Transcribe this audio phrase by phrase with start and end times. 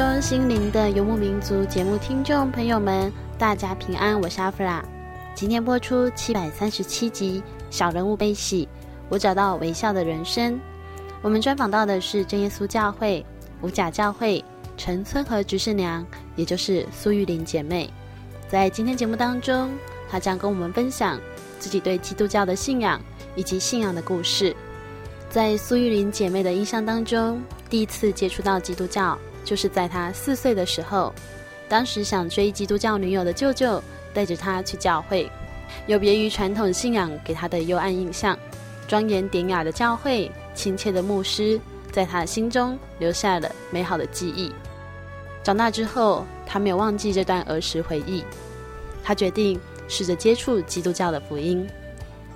[0.00, 4.82] 中，心灵的游牧民族节目听众朋友们，大家平安，我是阿弗拉。
[5.34, 8.64] 今天播出七百三十七集《小人物悲喜》，
[9.10, 10.58] 我找到微笑的人生。
[11.20, 13.22] 我们专访到的是真耶稣教会
[13.60, 14.42] 五甲教会
[14.78, 16.02] 陈村和执事娘，
[16.34, 17.86] 也就是苏玉玲姐妹。
[18.48, 19.70] 在今天节目当中，
[20.08, 21.20] 她将跟我们分享
[21.58, 22.98] 自己对基督教的信仰
[23.36, 24.56] 以及信仰的故事。
[25.28, 29.18] 在苏玉玲姐妹的印象当中，第一次接触到基督教。
[29.50, 31.12] 就是在他四岁的时候，
[31.68, 33.82] 当时想追基督教女友的舅舅
[34.14, 35.28] 带着他去教会，
[35.88, 38.38] 有别于传统信仰给他的幽暗印象，
[38.86, 41.60] 庄严典雅的教会，亲切的牧师，
[41.90, 44.52] 在他心中留下了美好的记忆。
[45.42, 48.22] 长大之后，他没有忘记这段儿时回忆，
[49.02, 51.68] 他决定试着接触基督教的福音。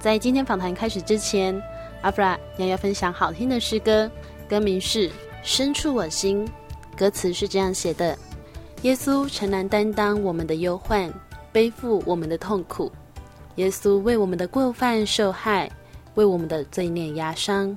[0.00, 1.62] 在今天访谈开始之前，
[2.02, 4.10] 阿弗拉要要分享好听的诗歌，
[4.48, 5.08] 歌名是
[5.44, 6.44] 《深处我心》。
[6.94, 8.16] 歌词是这样写的：
[8.82, 11.12] 耶稣诚然担当我们的忧患，
[11.52, 12.90] 背负我们的痛苦。
[13.56, 15.70] 耶稣为我们的过犯受害，
[16.14, 17.76] 为我们的罪孽压伤。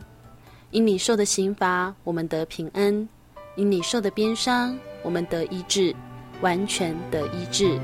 [0.71, 3.07] 因你受的刑罚，我们得平安；
[3.55, 5.95] 因你受的鞭伤，我们得医治，
[6.41, 7.79] 完全得医治。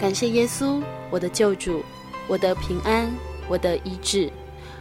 [0.00, 1.82] 感谢耶稣，我的救主，
[2.28, 3.10] 我的平安，
[3.48, 4.30] 我的医治。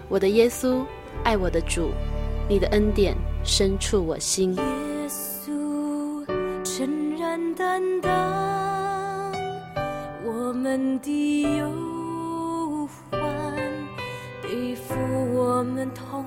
[0.10, 0.86] 我的耶稣，
[1.24, 1.90] 爱我的主，
[2.48, 4.56] 你的恩典深处我心。
[6.64, 9.34] 诚然担当
[10.24, 13.22] 我们的忧患，
[14.42, 14.96] 背负
[15.34, 16.24] 我们痛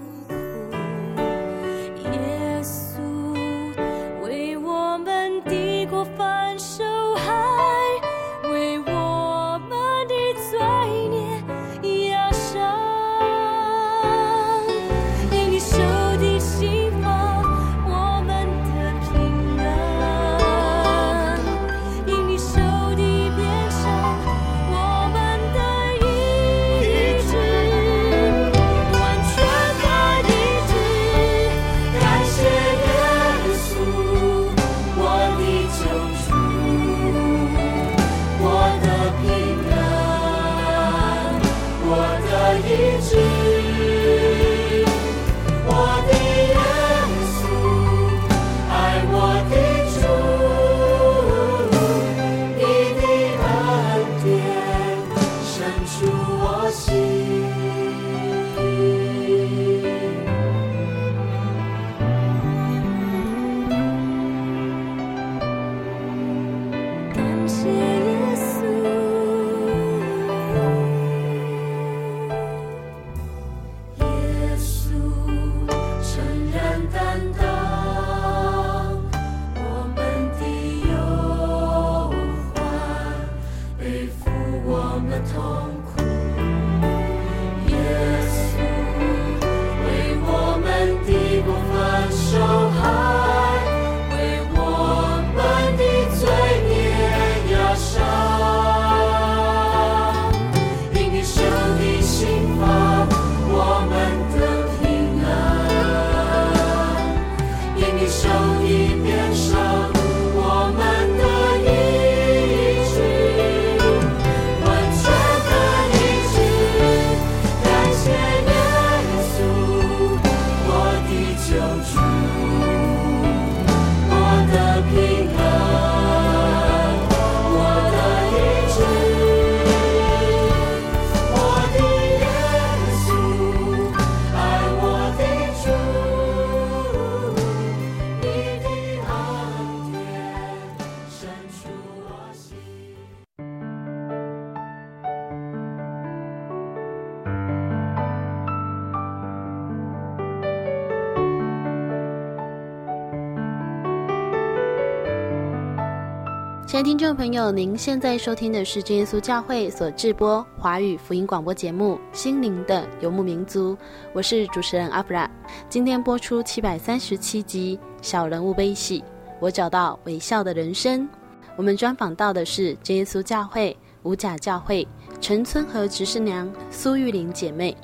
[156.76, 163.72] 亲爱的听众朋友，您现在收听的是真耶稣教会所制播华语福音广播节目《心灵的游牧民族》，
[164.12, 165.26] 我是主持人阿弗拉。
[165.70, 169.00] 今天播出七百三十七集《小人物悲喜》，
[169.40, 171.08] 我找到微笑的人生。
[171.56, 174.86] 我们专访到的是真耶稣教会五甲教会
[175.18, 177.74] 陈村和执事娘苏玉玲姐妹。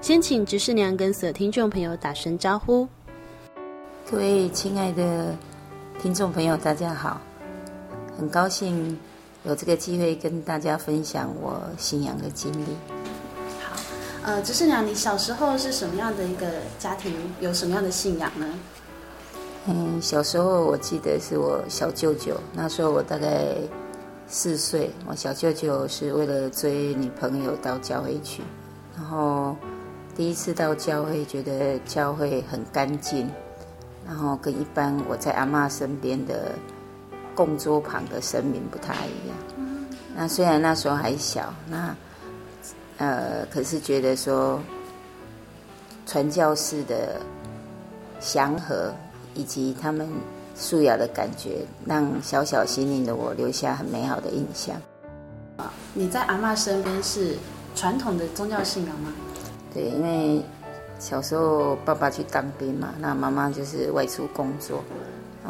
[0.00, 2.88] 先请执事娘跟所有听众朋友打声招呼。
[4.10, 5.36] 各位亲爱的
[6.02, 7.20] 听众朋友，大家好。
[8.16, 8.98] 很高兴
[9.42, 12.64] 有这个机会跟大家分享我信仰的经历。
[13.60, 13.76] 好，
[14.22, 16.46] 呃，执事娘，你小时候是什么样的一个
[16.78, 17.12] 家庭？
[17.40, 18.46] 有什么样的信仰呢？
[19.66, 23.56] 嗯，小时候我记得是我小舅舅，那时候我大概
[24.28, 24.90] 四岁。
[25.06, 28.42] 我小舅舅是为了追女朋友到教会去，
[28.96, 29.56] 然后
[30.14, 33.28] 第一次到教会，觉得教会很干净，
[34.06, 36.52] 然后跟一般我在阿妈身边的。
[37.34, 39.36] 供桌旁的神明不太一样。
[40.16, 41.94] 那虽然那时候还小，那
[42.98, 44.60] 呃，可是觉得说
[46.06, 47.20] 传教士的
[48.20, 48.94] 祥和
[49.34, 50.08] 以及他们
[50.54, 54.80] 素雅的感觉，让小小心灵的我留下很美好的印象。
[55.92, 57.36] 你在阿嬷身边是
[57.74, 59.12] 传统的宗教信仰吗？
[59.72, 60.40] 对，因为
[61.00, 64.84] 小时候爸爸去当兵嘛，那妈妈就是外出工作。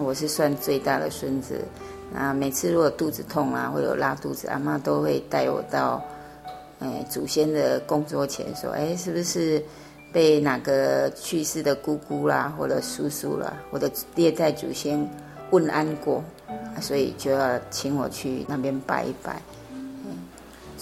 [0.02, 1.60] 我是算最大的孙子，
[2.12, 6.02] 那每次如果肚子痛啊，或者拉肚子，阿妈都会带我到，
[6.80, 9.62] 哎，祖先的供桌前说，哎，是不是
[10.12, 15.08] 被哪个去世的姑姑啦，或者叔叔啦，或者列代祖先
[15.50, 16.22] 问安过，
[16.80, 19.40] 所以就要请我去那边拜一拜。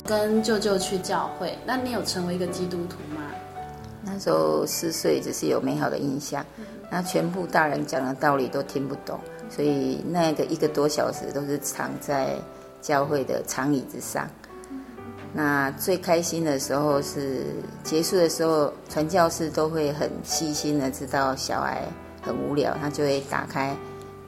[0.04, 3.22] 跟舅舅去教会，那你有成为一个基督徒吗？
[4.04, 6.44] 那时候四岁，只是有美好的印象。
[6.94, 9.18] 那全部大人讲的道理都听不懂，
[9.48, 12.36] 所以那个一个多小时都是躺在
[12.82, 14.28] 教会的长椅子上。
[15.32, 17.46] 那最开心的时候是
[17.82, 21.80] 结束的时候，传教士都会很细心的知道小孩
[22.20, 23.74] 很无聊，他就会打开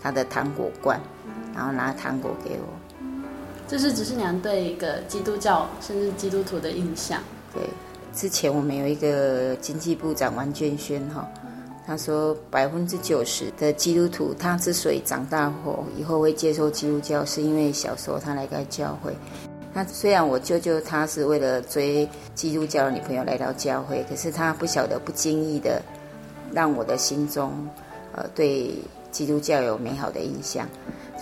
[0.00, 0.99] 他的糖果罐，
[1.55, 3.20] 然后拿糖果给我。
[3.69, 7.20] 这是只是娘对一个基督教甚至基督徒的印象。
[7.52, 7.62] 对，
[8.14, 11.28] 之前我们有一个经济部长王建煊哈。
[11.86, 19.14] 他说，百分之九十的基督徒，他之所以长大后以后会接受基督教，是因为小时候他来到教会。
[19.75, 25.82] 那虽然我舅舅他是为了追基督教的女朋友来到教会，可是他不晓得不经意的
[26.52, 27.52] 让我的心中，
[28.14, 28.70] 呃，对
[29.10, 30.66] 基督教有美好的印象。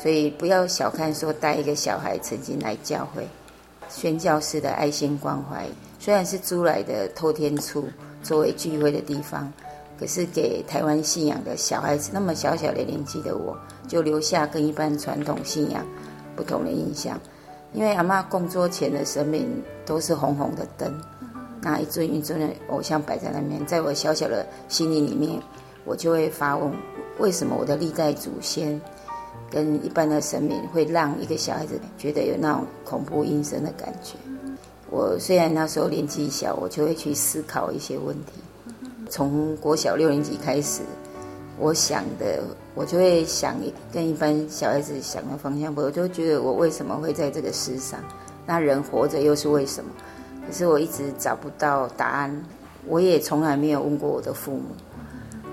[0.00, 3.26] 所以不要小看说带一个小孩曾经来教会，
[3.88, 5.66] 宣教士的爱心关怀，
[5.98, 7.88] 虽然是租来的透天处
[8.22, 9.52] 作为聚会的地方。
[10.02, 13.56] 可是给台湾信仰的小孩子，那么小小的年纪的我，
[13.86, 15.86] 就留下跟一般传统信仰
[16.34, 17.16] 不同的印象。
[17.72, 20.92] 因为阿妈供桌前的神明都是红红的灯，
[21.60, 25.40] 那一尊一尊的偶像摆在那边，在我小小的心灵里面，
[25.84, 26.72] 我就会发问：
[27.20, 28.80] 为什么我的历代祖先
[29.52, 34.16] 跟一般的神明会让一个小孩子觉得有那种恐怖阴森的感觉？
[34.90, 38.32] 我虽然那时候年纪小，我就会去思考一些问题。
[39.12, 40.80] 从国小六年级开始，
[41.58, 42.42] 我想的，
[42.74, 43.56] 我就会想
[43.92, 48.00] 跟一般小孩子想的方向不，我就觉得我为什么会在这个世上？
[48.46, 49.90] 那人活着又是为什么？
[50.46, 52.42] 可是我一直找不到答案，
[52.86, 54.64] 我也从来没有问过我的父母，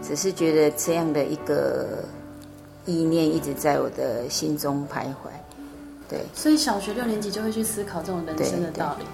[0.02, 2.06] 只是觉得这样的一个
[2.86, 5.30] 意念一直在我的心中徘徊。
[6.08, 9.06] 对，所以小学六年级就会去思考这种人生的道理。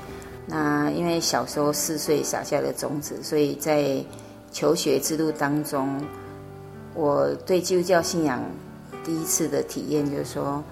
[0.45, 4.05] 那因为小时候四岁撒下的种子，所以在
[4.55, 6.01] 求学之路当中，
[6.93, 8.41] 我对基督教信仰
[9.03, 10.63] 第一次的体验就是说，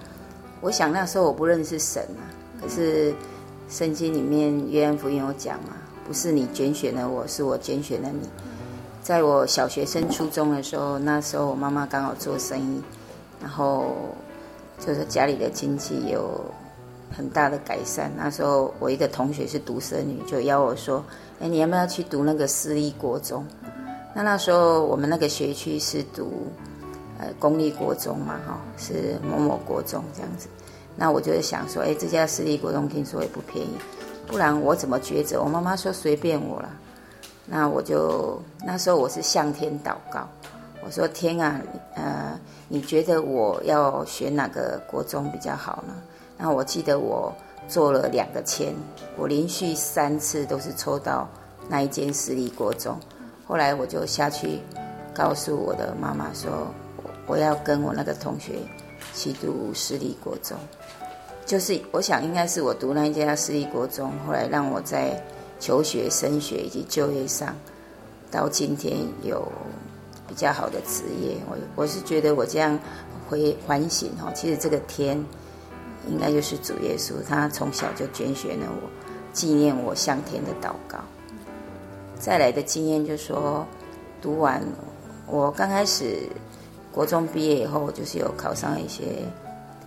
[0.62, 2.24] 我想那时候我不认识神啊，
[2.58, 3.14] 可是
[3.68, 5.74] 圣经里面约翰福音有讲嘛，
[6.06, 8.26] 不是你拣选了我，是我拣选了你。
[9.02, 12.82] 在我小学升初中的时候，那时候我妈妈刚好做生意，
[13.38, 13.94] 然后
[14.80, 16.40] 就是家里的经济有
[17.14, 18.10] 很大的改善。
[18.16, 21.04] 那时候我一个同学是独生女，就邀我说
[21.38, 23.44] ：“哎，你要不要去读那个私立国中？”
[24.14, 26.46] 那那时候我们那个学区是读，
[27.18, 30.46] 呃，公立国中嘛，哈，是某某国中这样子。
[30.96, 33.76] 那我就想说，哎，这家私立国中听说也不便宜，
[34.28, 35.42] 不然我怎么抉择？
[35.42, 36.70] 我妈妈说随便我了。
[37.46, 40.28] 那我就那时候我是向天祷告，
[40.84, 41.60] 我说天啊，
[41.96, 45.94] 呃，你觉得我要选哪个国中比较好呢？
[46.38, 47.34] 那我记得我
[47.66, 48.72] 做了两个签，
[49.16, 51.28] 我连续三次都是抽到
[51.68, 52.96] 那一间私立国中。
[53.46, 54.58] 后来我就下去
[55.14, 56.66] 告诉我的妈妈说，
[57.26, 58.54] 我要跟我那个同学
[59.14, 60.56] 去读私立国中。
[61.46, 65.22] 就是我想应该是我读那一家私立国中，后来让我在
[65.60, 67.54] 求学、升学以及就业上，
[68.30, 69.46] 到今天有
[70.26, 71.36] 比较好的职业。
[71.46, 72.78] 我我是觉得我这样
[73.28, 75.22] 回反省哦，其实这个天
[76.08, 78.88] 应该就是主耶稣，他从小就拣选了我，
[79.34, 80.98] 纪念我向天的祷告。
[82.24, 83.66] 再来的经验就是说，
[84.22, 84.58] 读完
[85.26, 86.20] 我刚开始
[86.90, 89.04] 国中毕业以后，就是有考上一些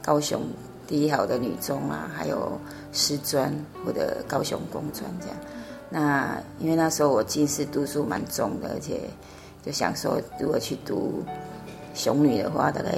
[0.04, 0.44] 高雄
[0.86, 2.52] 第一好的女中啊，还有
[2.92, 3.52] 师专
[3.84, 5.36] 或者高雄工专这样。
[5.90, 9.00] 那因为那时候我近视度数蛮重的，而且
[9.66, 11.24] 就想说，如果去读
[11.96, 12.92] 雄女的话，大概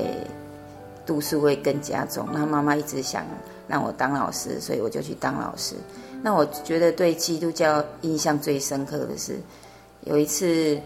[1.05, 2.27] 度数会更加重。
[2.34, 3.24] 那妈妈一直想
[3.69, 5.75] 让我当老师，所以我就去当老师。
[6.21, 9.39] 那我觉得对基督教印象最深刻的是，
[10.01, 10.77] 有一次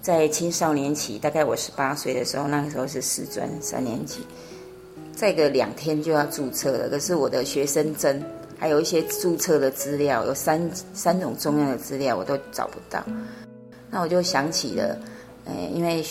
[0.00, 4.26] 在青少年期，大概我十八岁的时候，那个时候是师专三年级，
[5.14, 6.88] 再个两天就要注册了。
[6.88, 8.20] 可是我的学生证
[8.58, 13.04] 还有一些注册的资料，有三三种重要的资料我都找不到。
[13.88, 14.98] 那我就想起了，
[15.44, 16.04] 呃，因为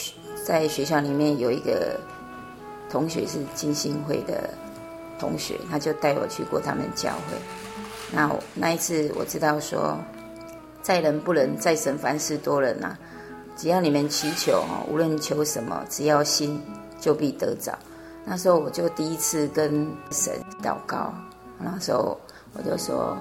[0.46, 2.00] 在学校里面有一个
[2.90, 4.50] 同学是浸信会的
[5.20, 7.61] 同学，他就带我去过他们教会。
[8.12, 9.98] 那那一次我知道说，
[10.82, 13.00] 在人不能，在神凡事多人呐、啊。
[13.58, 16.60] 只要你们祈求哈，无论求什么，只要心，
[17.00, 17.78] 就必得着。
[18.26, 21.14] 那时候我就第一次跟神祷告，
[21.60, 22.20] 那时候
[22.54, 23.16] 我就说，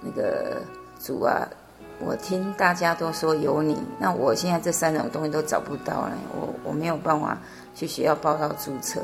[0.00, 0.60] 那个
[0.98, 1.46] 主啊，
[2.00, 7.38] 我听大家都说有你，那我现在这三种东西都找不到了，我我没有办法
[7.74, 9.00] 去学校报到注册。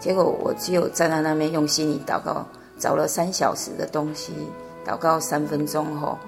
[0.00, 2.46] 结果我只有站在那边用心里祷告。
[2.82, 4.32] 找了三小时的东西，
[4.84, 6.18] 祷告三分钟后，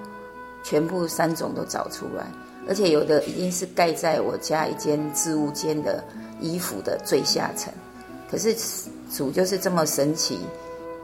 [0.63, 2.25] 全部三种都找出来，
[2.65, 6.01] 而且有的已经是盖在我家一间置物间的
[6.39, 7.73] 衣服的最下层。
[8.31, 8.55] 可是
[9.13, 10.39] 主就是这么神奇，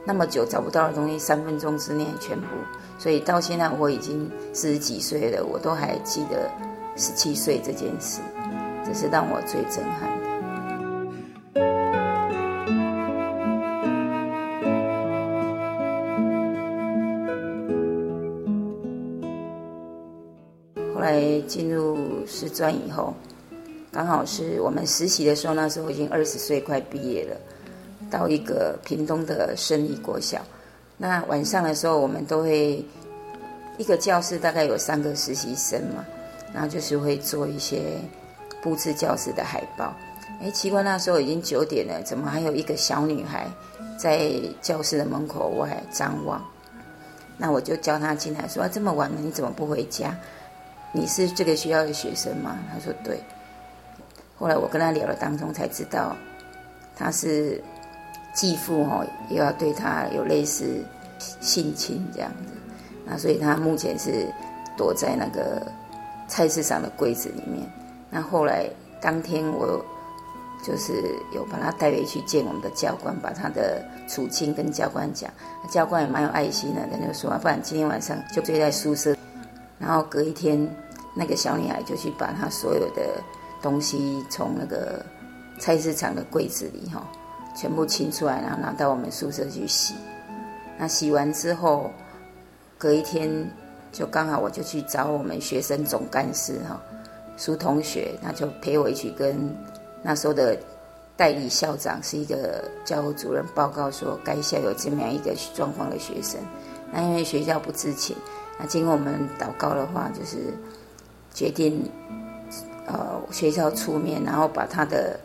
[0.06, 2.48] 那么久找不到的东西，三分钟之内全部。
[2.98, 6.50] 所以到现在我已经四十几岁了，我都还记得
[6.96, 8.22] 十七岁这件事，
[8.86, 10.21] 这是让我最震撼。
[21.52, 23.14] 进入师专以后，
[23.92, 27.36] 刚好是我们实习的时候，那时候已经二十岁，快毕业了。
[28.10, 30.42] 到一个屏东的胜利国小，
[30.96, 32.86] 那晚上的时候，我们都会
[33.78, 36.06] 一个教室大概有三个实习生嘛，
[36.54, 37.82] 然后就是会做一些
[38.64, 39.94] 布置教室的海报。
[40.42, 43.46] 哎，奇怪，那时候已经九点了，怎么还有一个小女孩
[44.00, 44.32] 在
[44.62, 46.42] 教室的门口外张望？
[47.38, 50.18] 那我就叫她进来，说：“，这么晚了，你怎么不回家？”
[50.94, 52.58] 你是这个学校的学生吗？
[52.72, 53.20] 他说对。
[54.38, 56.16] 后来我跟他聊了当中才知道，
[56.96, 57.64] 他是
[58.34, 60.84] 继父哦，又要对他有类似
[61.40, 62.54] 性侵这样子。
[63.06, 64.28] 那所以他目前是
[64.76, 65.66] 躲在那个
[66.28, 67.66] 菜市场的柜子里面。
[68.10, 68.68] 那后来
[69.00, 69.84] 当天我
[70.66, 75.32] 就是有把他带回去见我们的教官，把他的处境跟教官讲。
[75.70, 79.16] 教官也蛮有爱心的，他就说，不然今天晚上就睡在宿舍。
[79.82, 80.70] 然后隔一天，
[81.16, 83.22] 那个小女孩就去把她所有的
[83.62, 85.04] 东西从那个
[85.60, 87.02] 菜市场的柜子里哈，
[87.58, 89.96] 全部清出来，然后拿到我们宿舍去洗。
[90.78, 91.92] 那洗完之后，
[92.78, 93.30] 隔一天
[93.92, 96.80] 就刚好我就去找我们学生总干事哈，
[97.36, 99.36] 苏同学，他就陪我一起跟
[100.04, 100.56] 那时候的
[101.18, 106.40] 代理校长是一个教务主任报告说，该校有这么样一个状况的学生。
[106.92, 108.16] 那因为学校不知情。
[108.68, 110.54] 经过我们祷告的话，就是
[111.34, 111.90] 决定，
[112.86, 115.20] 呃，学校出面，然后把他的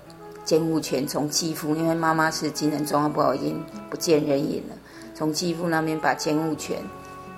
[0.44, 4.76] 监护权从继父，因为妈妈是精神状况不好，已经不见人影了，
[5.14, 6.78] 从继父那边把监护权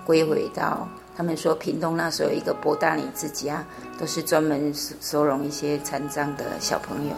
[0.05, 0.87] 归回到
[1.17, 3.65] 他们说屏东那时候有一个伯大里之家，
[3.99, 7.15] 都是专门收容一些残障的小朋友。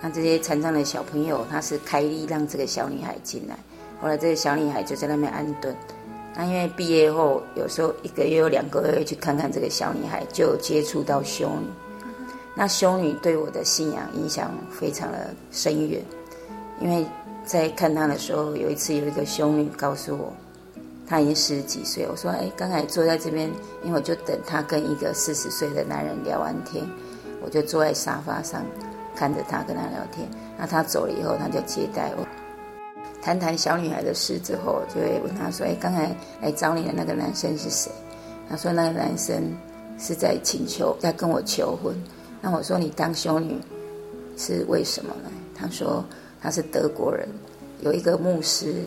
[0.00, 3.56] 那这些残障的小朋友，他是开立让这个小女孩进来，
[4.00, 5.74] 后来这个小女孩就在那边安顿。
[6.36, 11.68] 那因为毕业后，有时候一个月有两个月去看看这个小女孩，就接触到修女。
[12.56, 16.00] 那修女对我的信仰影响非常的深远，
[16.80, 17.06] 因为
[17.44, 20.32] 在看她的时候，有一次有一个修女告诉我，
[21.06, 22.06] 她已经十几岁。
[22.10, 23.48] 我说：“哎，刚才坐在这边，
[23.82, 26.84] 因为我就等她跟一个四十岁的男人聊完天，
[27.44, 28.64] 我就坐在沙发上
[29.16, 30.28] 看着她跟他聊天。
[30.58, 32.26] 那她走了以后，她就接待我。”
[33.24, 37.90] 谈谈小女孩的事之后，就会问她说：“哎，刚才来找你的那个男生是谁？”
[38.50, 39.42] 她说：“那个男生
[39.98, 41.94] 是在请求，在跟我求婚。”
[42.42, 43.58] 那我说：“你当修女
[44.36, 46.04] 是为什么呢？”她说
[46.38, 47.26] ：“他是德国人，
[47.80, 48.84] 有一个牧师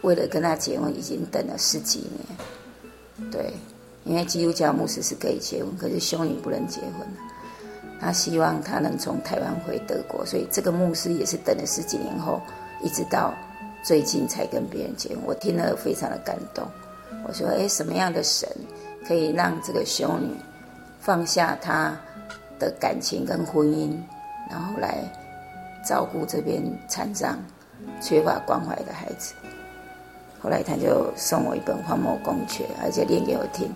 [0.00, 3.30] 为了跟他结婚，已经等了十几年。
[3.30, 3.52] 对，
[4.02, 7.06] 因为基督教牧师是可以结婚，可是修女不能结婚。
[8.00, 12.40] 他希望他能从台湾回德国，所以这个牧师也是等了十几年后，
[12.82, 13.32] 一直到
[13.82, 15.18] 最近才跟别人结婚。
[15.26, 16.64] 我听了非常的感动。
[17.26, 18.48] 我说：“哎，什么样的神
[19.06, 20.28] 可以让这个修女
[21.00, 21.96] 放下她
[22.58, 23.96] 的感情跟婚姻，
[24.50, 24.98] 然后来
[25.86, 27.38] 照顾这边残障、
[28.00, 29.34] 缺乏关怀的孩子？”
[30.40, 33.72] 后来他就送我一本《荒漠公爵》，而且念给我听。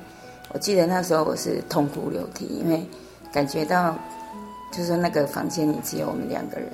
[0.52, 2.84] 我记得那时候我是痛哭流涕，因为
[3.32, 3.94] 感觉到。
[4.72, 6.68] 就是那个房间里只有我们两个人，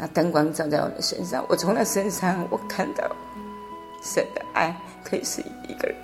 [0.00, 3.04] 啊，灯光照在我的身上，我从他身上我看到
[4.02, 5.96] 神的爱可以使一个人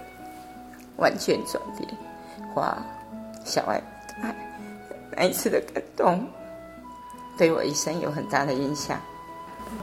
[0.97, 1.89] 完全转变，
[2.55, 2.77] 哇，
[3.45, 4.37] 小爱的爱，
[5.17, 6.27] 那一次的感动，
[7.39, 9.01] 对我一生有很大的影响。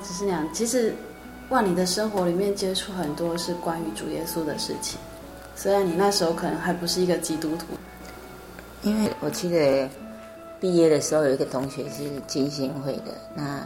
[0.04, 0.94] 只是那样，其实
[1.50, 5.00] 哇，你的生活里面接触很多是关于主耶稣的事情，
[5.56, 7.66] 虽然你那时候可能还不是一个基督徒，
[8.84, 9.90] 因为我记得。
[10.60, 13.60] 毕业的时候，有一个同学是金星会的，那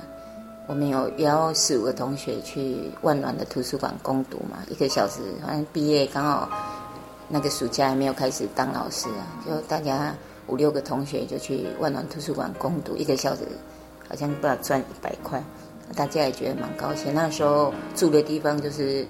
[0.67, 5.21] 我们有邀四五个同学去万暖的图书馆攻读嘛，一个小时。
[5.41, 6.49] 反正毕业刚好
[7.29, 10.13] 那个暑假还没有开始当老师啊，就大家
[10.47, 13.43] 五六个同学就去万暖图书馆攻读一个小时，
[14.09, 15.41] 好像不知道赚一百块，
[15.95, 17.13] 大家也觉得蛮高兴。
[17.13, 19.07] 那时候住的地方就是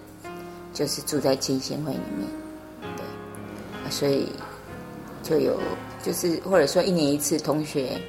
[0.73, 2.27] 就是住在浸信会里面，
[2.95, 4.31] 对，所以
[5.23, 5.59] 就有。
[6.03, 7.99] 就是或者说一年一次，同学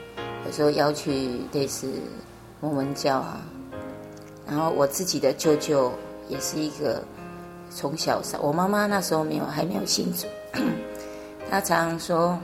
[0.47, 1.89] 有时候要去类似
[2.61, 3.41] 摩门教啊。
[4.47, 5.93] 然后我自己的舅舅
[6.29, 7.03] 也是一个
[7.71, 10.27] 从小上，我妈妈那时候没有还没有信主，
[11.51, 12.39] 他常常说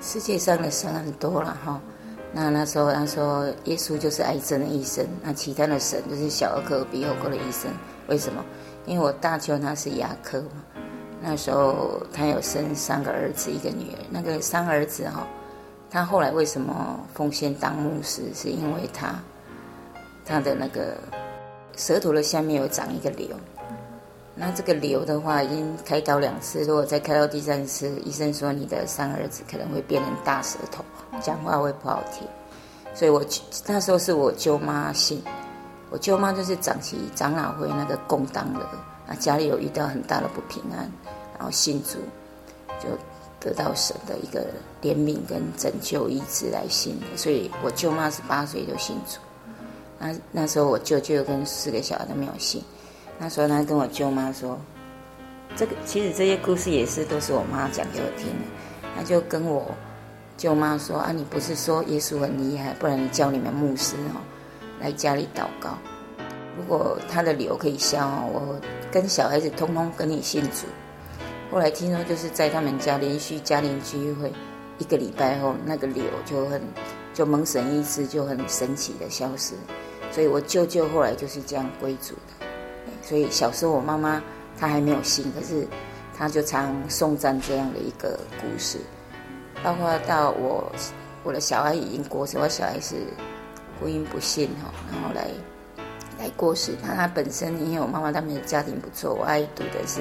[0.00, 1.80] 世界上的神很多了哈。
[2.32, 7.70] 那那时候他说耶稣就是癌症的医生，那其他的神就是小儿科、鼻喉科的医生。
[8.08, 8.44] 为什么？
[8.86, 10.64] 因为我大舅他是牙科嘛。
[11.22, 13.98] 那时候他有生三个儿子，一个女儿。
[14.10, 15.26] 那个三儿子哈，
[15.94, 18.22] 他后来为什么奉献当牧师？
[18.34, 19.14] 是因为他
[20.26, 20.96] 他的那个
[21.76, 23.28] 舌头的下面有长一个瘤。
[24.34, 30.84] 那这个瘤的话，已经开刀两次，如果再开到第三次，医生说你的三儿子可能会变成大舌头，
[31.20, 32.26] 讲话会不好听。
[32.92, 33.24] 所以我
[33.68, 35.22] 那时候是我舅妈信，
[35.90, 38.66] 我舅妈就是长期长老会那个共当的。
[39.06, 40.90] 啊，家里有遇到很大的不平安，
[41.38, 41.98] 然后信主，
[42.80, 42.88] 就
[43.44, 44.46] 得到神的一个
[44.80, 47.06] 怜悯跟拯救医治来信的。
[47.14, 49.18] 所以我舅妈是八岁就信主，
[49.98, 52.62] 那那时候我舅舅跟四个小孩都没有信。
[53.18, 54.58] 那时候他跟我舅妈说，
[55.54, 58.88] 这个其实这些故事也是都是我妈讲给我听的。
[58.96, 59.70] 他就跟我
[60.38, 64.20] 舅妈说啊，你不是说耶稣很厉害，不然你叫你们牧师哦
[64.80, 65.76] 来家里祷告。
[66.56, 68.58] 如果他的理由可以消，我
[68.90, 70.66] 跟小孩子通通跟你信主。
[71.54, 74.32] 后来听说就是在他们家连续家庭聚会
[74.78, 76.60] 一个礼拜后，那个瘤就很
[77.14, 79.54] 就蒙神医治，就很神奇的消失。
[80.10, 82.46] 所以我舅舅后来就是这样归主的。
[83.04, 84.20] 所以小时候我妈妈
[84.58, 85.64] 她还没有信，可是
[86.18, 88.78] 她就常颂赞这样的一个故事。
[89.62, 90.72] 包括到我
[91.22, 92.96] 我的小孩已经过世，我小孩是
[93.80, 95.28] 婚姻不幸哈，然后来。
[96.16, 100.00] 来过世，他他本身因为我妈妈他们的家庭不错，我爱读的是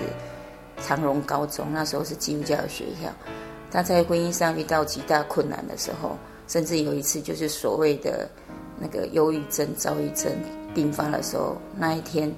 [0.86, 3.10] 长荣高中，那时候是基督教的学校。
[3.72, 6.16] 他在婚姻上遇到极大困难的时候，
[6.48, 8.30] 甚至有一次就是所谓的
[8.78, 10.32] 那个忧郁症、躁郁症
[10.76, 12.32] 病发的时候，那一天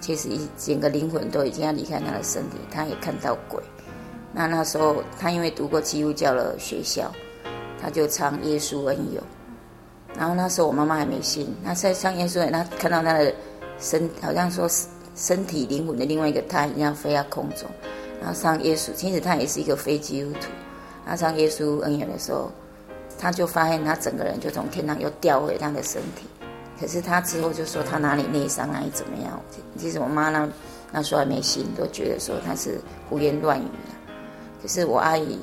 [0.00, 3.62] 其实一整个灵魂都已经要离开他的身体，他也看到鬼。
[4.34, 7.10] 那那时候他因为读过基督教的学校，
[7.80, 9.22] 他就唱耶稣恩友。
[10.14, 13.34] 然后那时候我妈妈还没信，那在上耶稣，他看到他的
[13.78, 17.68] 身，好像说是身体灵魂的另外一个他一样飞到空中，
[18.20, 20.48] 然后上耶稣，其实他也是一个非基督徒。
[21.04, 22.50] 他上耶稣恩典的时候，
[23.18, 26.26] 他就发现他整个人就从天堂又掉回他的身体。
[26.80, 29.40] 可是他之后就说他哪里内伤哪里怎么样？
[29.78, 30.48] 其实我妈那
[30.90, 34.12] 那时候还没信，都觉得说他是胡言乱语的。
[34.62, 35.38] 可是我阿姨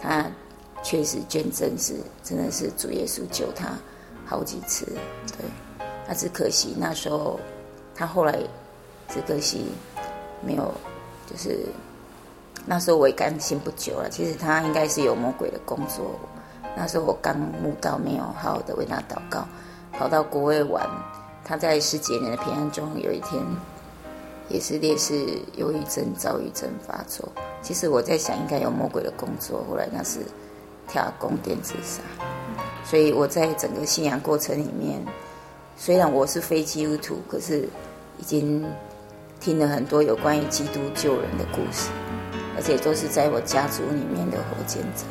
[0.00, 0.24] 她
[0.82, 3.68] 确实见证是真的是主耶稣救他。
[4.24, 4.84] 好几次，
[5.26, 5.46] 对，
[6.06, 7.40] 他只可惜那时候，
[7.94, 8.38] 他后来
[9.08, 9.66] 只可惜
[10.44, 10.72] 没有，
[11.26, 11.66] 就是
[12.66, 14.08] 那时候我也刚信不久了。
[14.10, 16.18] 其实他应该是有魔鬼的工作。
[16.76, 19.44] 那时候我刚悟到，没有好好的为他祷告，
[19.92, 20.88] 跑到国外玩。
[21.44, 23.42] 他在十几年的平安中，有一天
[24.48, 25.14] 也是烈士
[25.56, 27.26] 忧郁症、躁郁症发作。
[27.62, 29.64] 其实我在想，应该有魔鬼的工作。
[29.68, 30.20] 后来那是
[30.86, 32.02] 跳宫殿自杀。
[32.84, 35.02] 所以我在整个信仰过程里面，
[35.76, 37.68] 虽然我是非基督徒，可是
[38.18, 38.64] 已经
[39.40, 41.90] 听了很多有关于基督救人的故事，
[42.56, 45.06] 而且都是在我家族里面的活见证。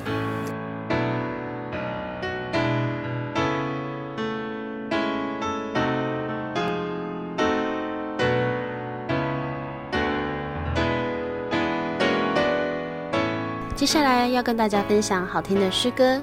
[13.76, 16.22] 接下来要跟大家分享好听的诗歌，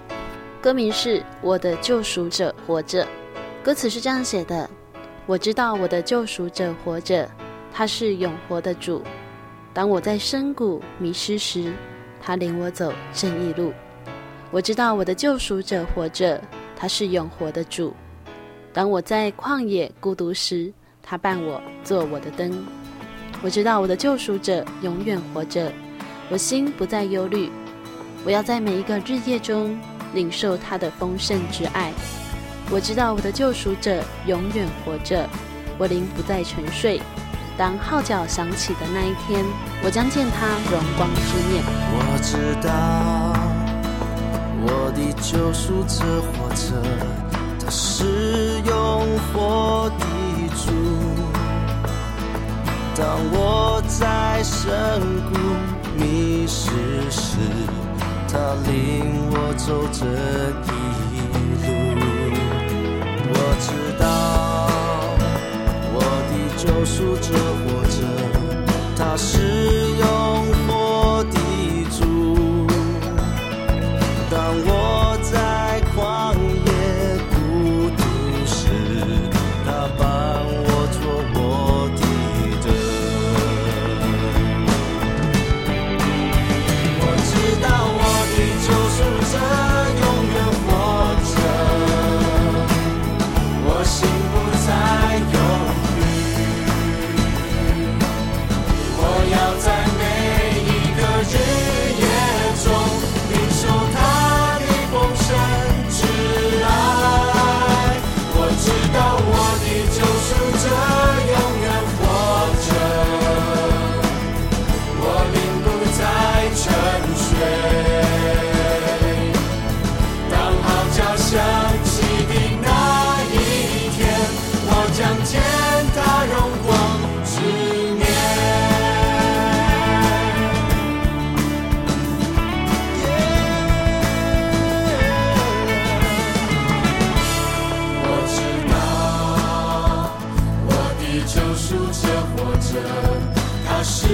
[0.61, 3.03] 歌名是《我的救赎者活着》，
[3.63, 4.69] 歌词是这样写的：
[5.25, 7.27] 我知道我的救赎者活着，
[7.77, 9.03] 他是永活的主。
[9.73, 11.73] 当我在深谷迷失时，
[12.23, 13.73] 他领我走正义路。
[14.53, 16.41] 我知道我的救赎者活着，
[16.77, 17.93] 他是永活的主。
[18.73, 22.65] 当我在旷野孤独时，他伴我做我的灯。
[23.43, 25.73] 我知道我的救赎者永远活着。
[26.31, 27.51] 我心不再忧虑，
[28.25, 29.77] 我要在每一个日夜中
[30.15, 31.93] 领受他的丰盛之爱。
[32.71, 35.29] 我知道我的救赎者永远活着，
[35.77, 37.01] 我灵不再沉睡。
[37.57, 39.45] 当号角响起的那一天，
[39.85, 41.63] 我将见他荣光之面。
[41.97, 42.69] 我知道
[44.67, 46.75] 我的救赎者活着，
[47.61, 48.73] 他是用
[49.33, 50.05] 火的
[50.57, 50.73] 主。
[52.97, 55.01] 当我在深
[55.33, 55.35] 谷。
[55.97, 57.39] 迷失时，
[58.27, 58.37] 他
[58.67, 60.05] 领我走这
[60.67, 60.69] 一
[66.65, 67.29] 救赎者
[67.61, 67.99] 活着，
[68.97, 69.39] 他是
[70.01, 70.07] 永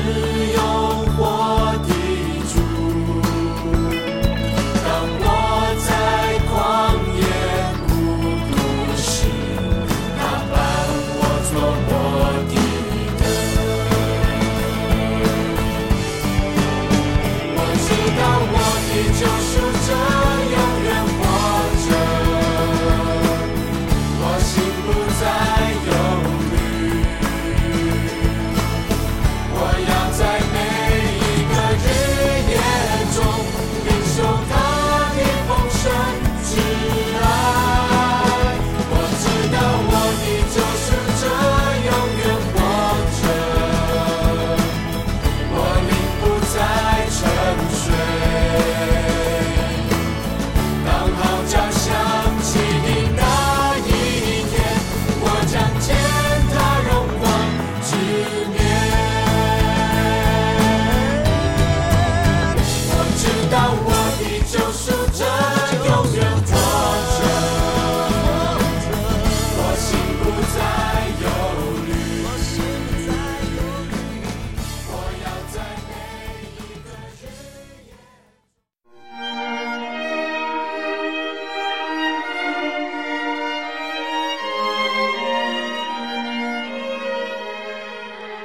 [0.03, 0.80] 只有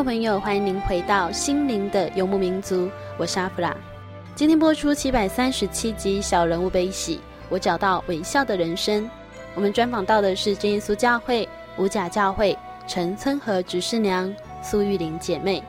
[0.00, 3.76] 众朋友，欢迎您回到心灵的游牧民族，我是阿弗拉。
[4.34, 7.16] 今天播出七百三十七集《小人物悲喜》，
[7.50, 9.06] 我找到微笑的人生。
[9.54, 12.56] 我们专访到的是真耶稣教会五甲教会
[12.88, 15.62] 陈村和执事娘苏玉玲姐妹。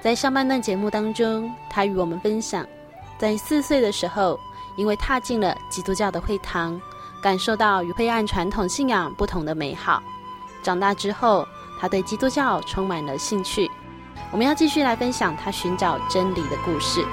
[0.00, 2.66] 在上半段节目当中，她与我们分享，
[3.18, 4.36] 在四岁的时候，
[4.76, 6.80] 因为踏进了基督教的会堂，
[7.22, 10.02] 感受到与灰暗传统信仰不同的美好。
[10.60, 11.46] 长大之后，
[11.84, 13.70] 他对基督教充满了兴趣，
[14.30, 17.04] 我们要继续来分享他寻找真理的故事。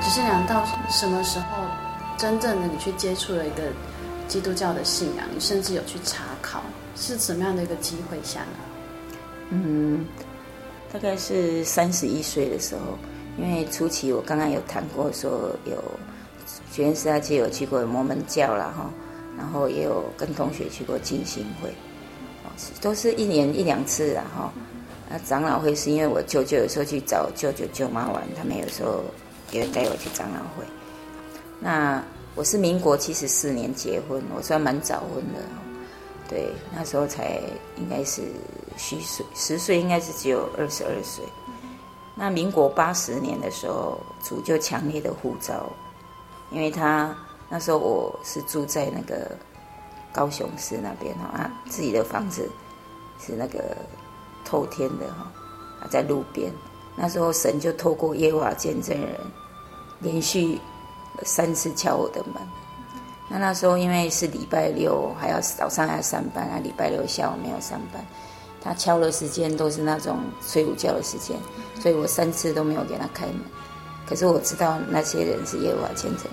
[0.00, 1.46] 只是想到什么时候，
[2.16, 3.62] 真正的你去接触了一个
[4.28, 6.62] 基督教的信仰，你甚至有去查考，
[6.94, 8.46] 是什么样的一个机会下呢？
[9.50, 10.06] 嗯。
[10.94, 12.96] 大概是三十一岁的时候，
[13.36, 15.76] 因为初期我刚刚有谈过，说有
[16.70, 18.88] 学员时代就有去过摩门教了哈，
[19.36, 21.74] 然后也有跟同学去过浸信会，
[22.80, 24.52] 都是一年一两次然后，
[25.10, 29.02] 那长老会是因为我舅舅有时候去找舅舅舅妈玩，他们有时候
[29.50, 30.64] 也会带我去长老会。
[31.58, 32.00] 那
[32.36, 35.40] 我是民国七十四年结婚，我算蛮早婚的，
[36.28, 37.40] 对，那时候才
[37.76, 38.22] 应该是。
[38.76, 41.24] 虚岁十岁应该是只有二十二岁。
[42.16, 45.70] 那民国八十年的时候，主就强烈的呼召，
[46.50, 47.16] 因为他
[47.48, 49.30] 那时候我是住在那个
[50.12, 52.50] 高雄市那边哈啊，自己的房子
[53.24, 53.76] 是那个
[54.44, 55.30] 透天的哈，
[55.80, 56.52] 啊在路边。
[56.96, 59.20] 那时候神就透过耶和华见证人，
[60.00, 60.58] 连续
[61.22, 62.42] 三次敲我的门。
[63.28, 68.04] 那那时候因为是礼拜六，还要早上还要上班啊，礼拜六下午没有上班。
[68.62, 71.36] 他敲的时间都是那种睡午觉的时间，
[71.80, 73.36] 所以我三次都没有给他开门。
[74.06, 76.24] 可是我知道那些人是耶和华见证。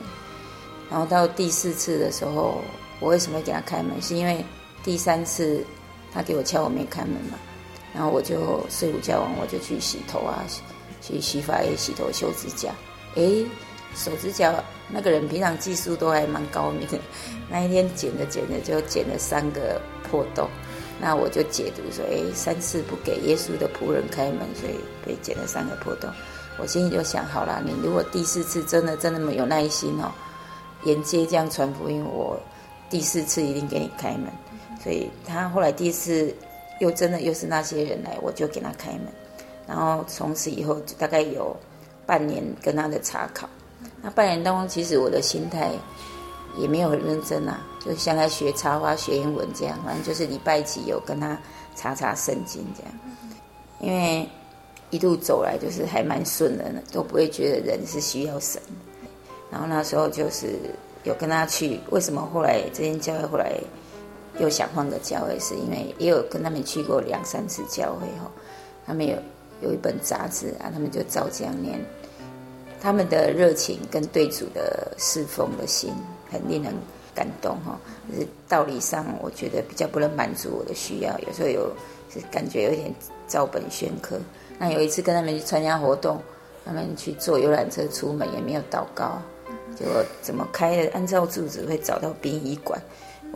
[0.89, 2.62] 然后到第四次的时候，
[2.99, 4.01] 我为什么会给他开门？
[4.01, 4.45] 是因为
[4.84, 5.65] 第三次
[6.13, 7.38] 他给我敲，我没开门嘛。
[7.93, 10.43] 然后我就睡午觉完，我就去洗头啊，
[11.01, 12.69] 去洗发液洗头、修指甲。
[13.15, 13.45] 诶，
[13.95, 14.54] 手指甲
[14.89, 16.97] 那个人平常技术都还蛮高明的，
[17.49, 20.47] 那一天剪着剪着就剪了三个破洞。
[20.99, 24.75] 那我就解读说，哎，三次不给耶稣的仆人开门，所以
[25.06, 26.10] 被剪了三个破洞。
[26.60, 30.12] 我心里就想，好了，你如果第四次真的真的没有耐心哦，
[30.84, 32.39] 沿街这样传福音，我
[32.88, 34.32] 第四次一定给你开门。
[34.84, 36.32] 所以他后来第一次
[36.80, 39.08] 又真的又是那些人来，我就给他开门。
[39.67, 41.56] 然后从此以后就大概有
[42.06, 43.49] 半年跟他的查考。
[44.01, 45.71] 那半年当中，其实我的心态
[46.57, 47.61] 也没有很认真啊。
[47.79, 51.37] 就像在学插花、学英文这样，反正就是礼拜几有跟他
[51.75, 52.91] 查查圣经这样。
[53.79, 54.27] 因为
[54.91, 58.61] 一路走来就是还蛮顺的呢，都不会觉得人是需要神。
[59.49, 60.59] 然后那时候就是
[61.03, 63.53] 有跟他去，为什么后来这间教会后来
[64.39, 68.31] 又想换个教会，是因为也有跟他们去过两三次教会哈。
[68.85, 69.15] 他们有
[69.61, 71.83] 有一本杂志啊，他们就照这样念。
[72.81, 75.93] 他们的热情跟对主的侍奉的心，
[76.31, 76.73] 很令人
[77.13, 77.79] 感动哈。
[78.11, 81.71] 就是道理上，我觉得比较不能满足我的需要，有时候有
[82.11, 82.91] 是感觉有点
[83.27, 84.19] 照本宣科。
[84.57, 86.19] 那有一次跟他们去参加活动，
[86.65, 89.21] 他们去坐游览车出门也没有祷告，
[89.75, 90.91] 结果怎么开的？
[90.93, 92.81] 按照住址会找到殡仪馆，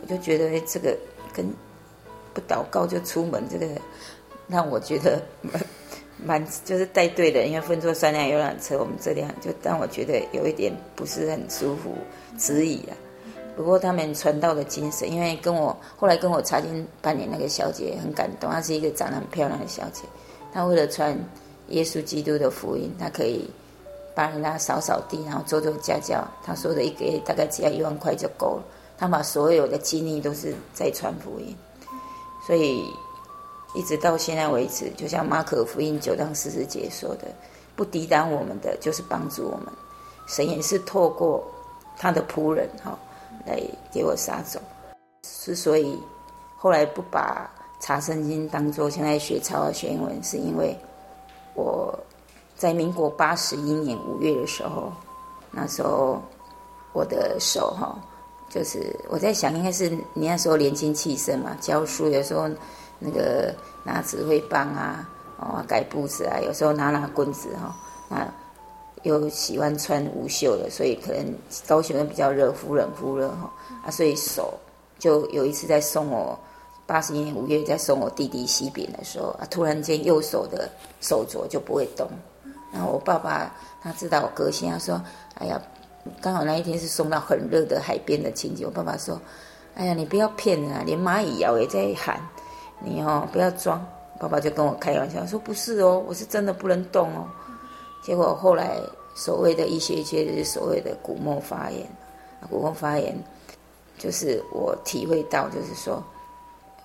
[0.02, 0.96] 我就觉得这个
[1.32, 1.46] 跟
[2.34, 3.66] 不祷告就出门，这个
[4.48, 5.22] 让我觉得。
[6.24, 11.94] 蛮就是带队的，因为分坐三辆游览车，我们这辆就让我觉得有一点不是很舒服，
[12.38, 12.96] 迟疑啊。
[13.54, 20.02] 不过他们传道的精神，因为跟我后来跟我查经半年那个小姐很感动，她是一个长得很漂亮的小姐，
[20.52, 21.18] 她为了传
[21.68, 23.48] 耶稣基督的福音，她可以
[24.14, 26.26] 帮人家扫扫地，然后做做家教。
[26.44, 28.64] 她说的一个月大概只要一万块就够了。
[28.96, 31.54] 她把所有的精力都是在传福音，
[32.46, 32.82] 所以。
[33.76, 37.28] 一直到现在为止，就像马可福音九章四十节说的
[37.76, 39.66] ：“不抵挡我们的，就是帮助我们。
[40.26, 41.46] 神也是透过
[41.98, 42.98] 他的仆人哈，
[43.44, 43.60] 来
[43.92, 44.60] 给我撒种。
[45.22, 46.00] 之所以
[46.56, 50.74] 后来不把查圣经当做现在学抄的学英文，是因为
[51.54, 51.96] 我
[52.56, 54.90] 在民国八十一年五月的时候，
[55.50, 56.18] 那时候
[56.94, 57.94] 我的手哈，
[58.48, 62.48] 就是我在想，应该是你那时候年轻气盛嘛，教书有时候。”
[62.98, 63.54] 那个
[63.84, 67.76] 拿指挥棒啊，哦，改簿子啊，有时候拿拿棍子哈，
[68.16, 68.32] 啊，
[69.02, 71.34] 又喜欢穿无袖的，所以可能
[71.66, 73.52] 高雄人比较热，忽冷忽热哈，
[73.84, 74.54] 啊，所以手
[74.98, 76.38] 就有一次在送我
[76.86, 80.68] 八十一年五月在送我弟弟西饼的时候啊，突然间右手的
[81.00, 82.08] 手镯就不会动，
[82.72, 85.00] 然后我爸爸他知道我个性，他说，
[85.34, 85.60] 哎呀，
[86.22, 89.20] 刚好那一天是送到很热的海边的情景，我爸爸说，
[89.74, 92.18] 哎呀，你不要骗人啊，连蚂蚁摇也在喊。
[92.80, 93.84] 你哦，不要装！
[94.18, 97.28] 爸爸就跟我开玩笑说：“不是哦，我是真的不能动哦。”
[98.02, 98.78] 结果后来
[99.14, 101.86] 所谓的医学界就是所谓的骨膜发炎，
[102.48, 103.14] 骨膜发炎
[103.98, 106.02] 就是我体会到，就是说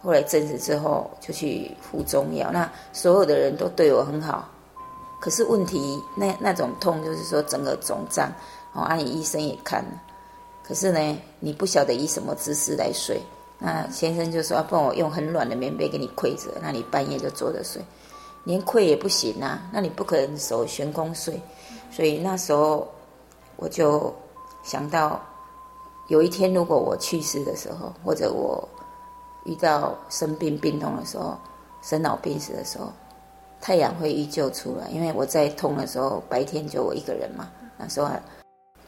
[0.02, 4.50] 后来证实之后就去服中药，那所有的人都对我很好，
[5.22, 8.30] 可是问题那那种痛就是说整个肿胀
[8.74, 10.02] 哦，阿姨医生也看了，
[10.64, 13.22] 可是呢，你不晓得以什么姿势来睡。
[13.64, 17.80] 那先生就说：“要帮我用很软的棉被给你跪着，那你半夜就坐着睡，
[18.44, 19.62] 连跪也不行啊。
[19.72, 21.40] 那你不可能手悬空睡，
[21.92, 22.90] 所以那时候
[23.58, 24.12] 我就
[24.64, 25.22] 想到，
[26.08, 28.68] 有一天如果我去世的时候，或者我
[29.46, 31.38] 遇到生病病痛的时候，
[31.84, 32.92] 生老病死的时候，
[33.62, 37.48] 太阳会依旧出来，因为我在痛的时候，白天就我一个人嘛。
[37.78, 38.10] 那时候。”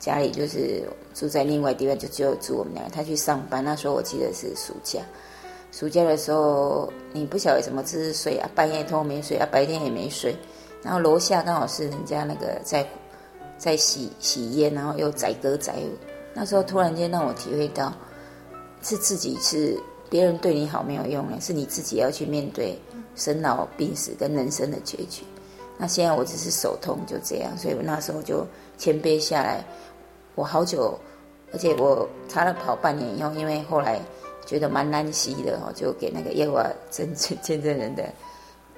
[0.03, 2.91] 家里就是住在另外地方，就只有住我们两个。
[2.91, 4.99] 他去上班，那时候我记得是暑假。
[5.71, 10.35] 暑假的时候，你不晓得什么姿势睡啊，半夜偷没睡啊，白天也没睡。
[10.81, 12.85] 然后楼下刚好是人家那个在
[13.57, 15.95] 在洗洗烟，然后又载歌载舞。
[16.33, 17.93] 那时候突然间让我体会到，
[18.81, 22.77] 是自己是别人对你好没有用的，是你自己要去面对
[23.15, 25.23] 生老病死跟人生的结局。
[25.77, 28.45] 那现在我只是手痛就这样，所以我那时候就
[28.77, 29.63] 谦卑下来。
[30.35, 30.99] 我好久，
[31.51, 33.99] 而且我查了跑半年以后，因为后来
[34.45, 38.03] 觉得蛮难吸的哦，就给那个耶和华真正见证人的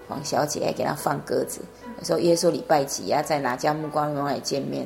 [0.08, 1.62] 黄小姐给他放鸽子。
[1.98, 4.86] 有时候耶稣礼拜几啊，在哪家木光荣来见面，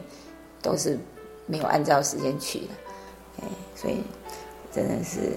[0.61, 0.97] 都是
[1.47, 2.67] 没有按照时间去的。
[3.41, 4.03] 哎，所以
[4.71, 5.33] 真的是，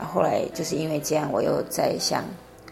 [0.00, 2.24] 啊，后来就是因为这样，我又在向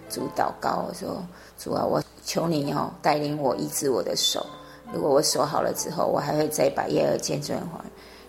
[0.09, 1.23] 主祷告，我说
[1.59, 4.47] 主啊，我求你哦，带领我医治我的手。
[4.93, 7.67] 如果我手好了之后，我还会再把耶和华见证人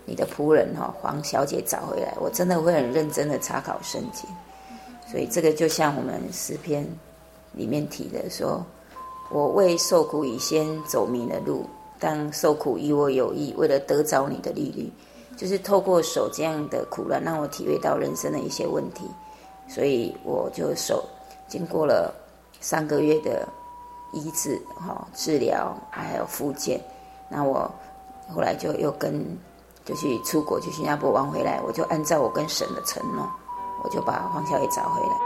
[0.04, 2.14] 你的仆人哈黄小姐找回来。
[2.20, 4.28] 我真的会很认真的查考圣经，
[5.10, 6.86] 所以这个就像我们诗篇
[7.52, 8.64] 里面提的说
[9.30, 11.64] ：“我为受苦以先走迷了路，
[11.98, 14.92] 但受苦与我有益，为了得着你的律例，
[15.36, 19.04] 就是透过手这样的苦难，让我体会到人生的一些问题。
[19.68, 21.04] 所以我就手
[21.48, 22.12] 经过了
[22.60, 23.48] 三个月的。”
[24.12, 26.80] 医治哈治疗还有复健，
[27.28, 27.70] 那我
[28.32, 29.24] 后来就又跟
[29.84, 33.26] 就去出国去新加坡玩回来，我就按照我跟神的承诺，
[33.82, 35.16] 我就把黄小姐找回来。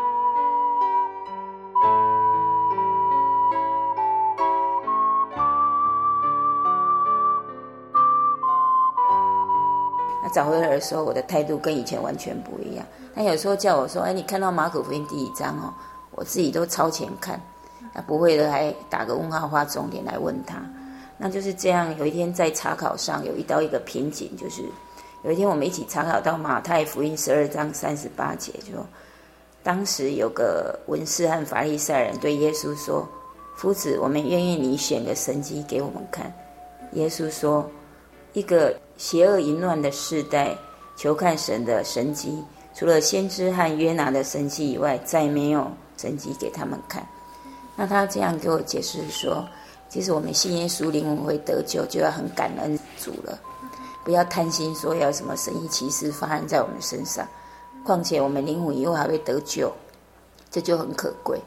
[10.22, 12.86] 那找回来的时候，我的态度跟以前完全不一样。
[13.14, 15.74] 他有时候叫我说：“哎，你看到马可福音第一章哦，
[16.12, 17.40] 我自己都超前看。”
[17.96, 20.56] 他不会的，还打个问号，画重点来问他，
[21.16, 21.96] 那就是这样。
[21.96, 24.62] 有一天在查考上有遇到一个瓶颈，就是
[25.24, 28.74] 有一天我们一起查考到马太福音十二章三十八节，就
[29.62, 33.08] 当时有个文士和法利赛人对耶稣说
[33.56, 36.30] ：“夫子，我们愿意你显个神迹给我们看。”
[36.92, 37.66] 耶稣说
[38.34, 40.54] ：“一个邪恶淫乱的世代，
[40.96, 42.44] 求看神的神迹，
[42.74, 45.66] 除了先知和约拿的神迹以外，再没有
[45.96, 47.02] 神迹给他们看。”
[47.76, 49.46] 那他这样给我解释说
[49.88, 53.38] ：“其实我们信耶稣，灵魂会得救，就要很感恩主了，
[54.02, 57.26] 不要贪心，说要什么神意奇事发生在我们身上。”
[57.84, 59.72] 况且我们灵魂以后还会得救，
[60.50, 61.40] 这就很可贵。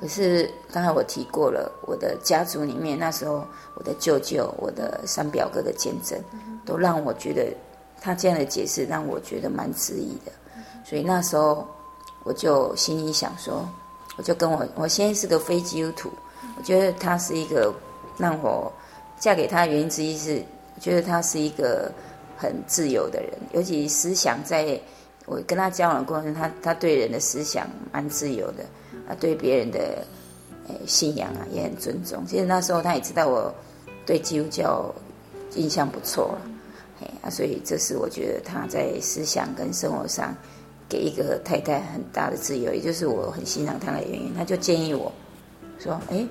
[0.00, 3.46] 可是刚才我提过了，我的家族里面那时候，
[3.76, 6.20] 我的舅舅、我的三表哥的见证，
[6.64, 7.54] 都让我觉得
[8.00, 10.32] 他这样的解释让我觉得蛮质疑的。
[10.84, 11.66] 所以那时候
[12.24, 13.64] 我就心里想说，
[14.16, 16.10] 我就跟我我先是个非基督徒，
[16.56, 17.72] 我觉得他是一个
[18.18, 18.72] 让我
[19.18, 20.42] 嫁给他的原因之一是，
[20.80, 21.90] 觉得他是一个
[22.36, 24.80] 很自由的人，尤其思想在。
[25.28, 28.62] 我跟他交往过程，他他对人的思想蛮自由的，
[29.08, 30.06] 啊，对别人的
[30.68, 32.24] 诶信仰啊也很尊重。
[32.24, 33.52] 其实那时候他也知道我
[34.06, 34.88] 对基督教
[35.56, 36.40] 印象不错了，
[37.00, 40.32] 哎啊，所以这是我觉得他在思想跟生活上
[40.88, 44.34] 给一个太太很大的自由，也就是我很欣赏他的原因。
[44.34, 45.12] 他就建议我
[45.78, 46.26] 说：“哎，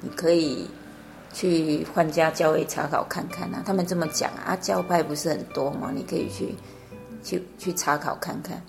[0.00, 0.66] 你可以
[1.32, 5.90] 去换家教会查考看看啊，他们这么讲啊，教派不是很多吗？
[5.94, 6.54] 你可以去。”
[7.22, 8.62] 去去查考看看。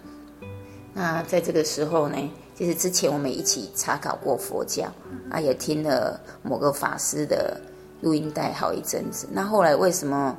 [0.92, 2.18] 那在这个时候呢，
[2.56, 4.92] 就是之前我们一起查考过佛教，
[5.30, 7.62] 啊，也听了某个法师的
[8.02, 9.28] 录音带好一阵子。
[9.32, 10.36] 那后来为什么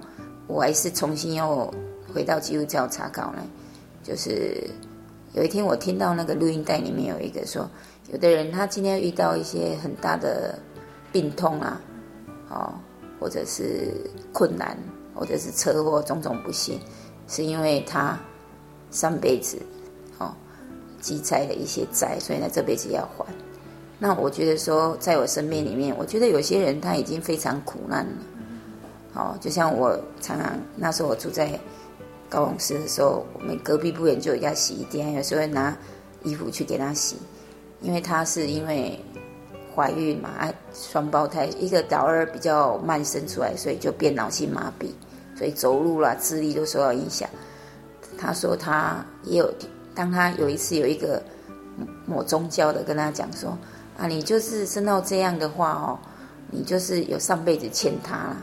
[0.49, 1.72] 我还是重新又
[2.12, 3.43] 回到基督教查考呢？
[4.09, 4.57] 就是
[5.35, 7.69] 有一天我听到那个录音带里面有一个说，
[8.11, 10.59] 有的人他今天遇到一些很大的
[11.13, 11.79] 病痛啊，
[12.49, 12.73] 哦，
[13.21, 13.93] 或者是
[14.33, 14.75] 困难，
[15.15, 16.81] 或者是车祸，种种不幸。
[17.31, 18.19] 是因为他
[18.91, 19.59] 上辈子
[20.17, 20.35] 哦
[20.99, 23.27] 积债了一些债，所以呢这辈子要还。
[23.99, 28.13] 那我觉得说，在我身边里面，我觉得有些人他已经非常苦难了。
[29.13, 31.61] 哦，就像我常常那时候我住在
[32.29, 35.76] 高雄市的时候，我们隔壁不远就有一家洗衣店，有时候会拿
[36.24, 37.16] 衣服去给他洗，
[37.81, 39.03] 因为他是因为
[39.74, 44.89] 怀孕嘛，啊双胞胎，一个老二比较慢生出来，所以就变脑性麻痹。
[45.37, 47.29] 所以走路啦、智力都受到影响。
[48.18, 49.49] 他说他也有，
[49.95, 51.22] 当他有一次有一个
[52.07, 53.57] 某宗教的跟他讲说
[53.97, 55.97] ：“啊，你就是生到这样的话哦，
[56.51, 58.37] 你就是有上辈子欠他了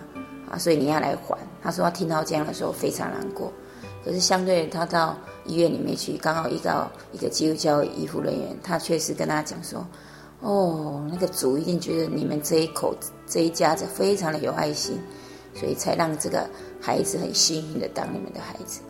[0.51, 3.51] 啊，所以你要来还。”他说他听到这样的时候非常难过。
[4.06, 9.84] 可是相对他到医院里面去，刚好遇到一个基督教医护人员，他确实跟他讲说
[10.39, 12.95] ：“哦，那个主一定觉得你们这一口
[13.28, 14.99] 这一家子非常的有爱心。”
[15.58, 16.45] 所以才让这个
[16.82, 18.82] 孩子很幸运的当你们的孩子。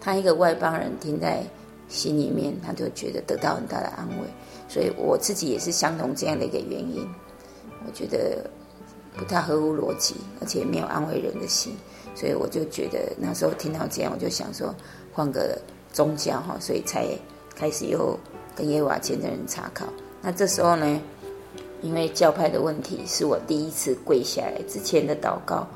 [0.00, 1.42] 他一个外邦人听在
[1.88, 4.24] 心里面，他就觉得得到很大的安慰。
[4.68, 7.04] 所以我自己也是相同这样的一个原因。
[7.84, 8.48] 我觉得
[9.16, 11.76] 不太合乎逻辑，而且没有安慰人的心。
[12.14, 14.74] 所以我就觉得那时候听到这样，我就想说
[15.12, 15.58] 换个
[15.92, 17.06] 宗教哈，所以才
[17.54, 18.18] 开始又
[18.54, 19.86] 跟耶和华见证人查考。
[20.20, 21.00] 那这时候呢，
[21.80, 25.66] 因为教派的问题，是我第一次跪下来之前的祷告。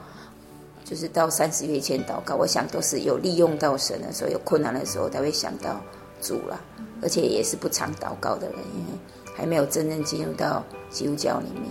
[0.85, 5.81] 就是到三十月前祷告，我想都是有利用到神的时候，有困难的时候，才会想到
[6.21, 6.61] 主了。
[7.03, 8.99] 而且也是不常祷告的人，因为
[9.35, 11.65] 还没有真正进入到基督教里面。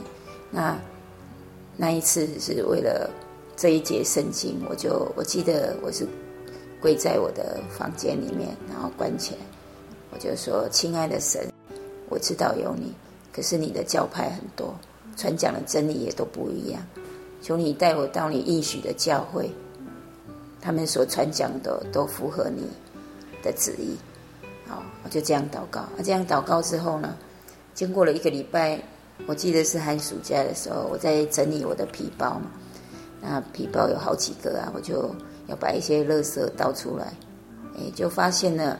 [0.51, 0.77] 那
[1.77, 3.09] 那一次是为了
[3.55, 6.05] 这一节圣经，我就我记得我是
[6.81, 9.39] 跪在我的房间里面，然后关起来，
[10.11, 11.47] 我就说：“亲爱的神，
[12.09, 12.93] 我知道有你，
[13.33, 14.75] 可是你的教派很多，
[15.15, 16.81] 传讲的真理也都不一样。”
[17.41, 19.49] 求你带我到你应许的教会，
[20.59, 22.63] 他们所传讲的都符合你
[23.43, 23.95] 的旨意。
[24.67, 25.81] 好，我就这样祷告。
[25.81, 27.15] 啊，这样祷告之后呢，
[27.75, 28.81] 经过了一个礼拜，
[29.27, 32.51] 我记得是寒暑假的时候，我在整理我的皮包嘛。
[33.27, 35.13] 那皮包有好几个啊，我就
[35.47, 37.11] 要把一些垃圾倒出来。
[37.77, 38.79] 哎，就发现了，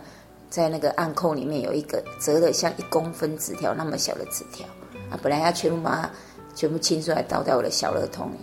[0.49, 4.65] 在那个暗扣里面有一个折的像一公分纸条那么小的纸条
[5.09, 6.09] 啊，本来要全部把它
[6.53, 8.37] 全部清出来倒在我的小乐桶里。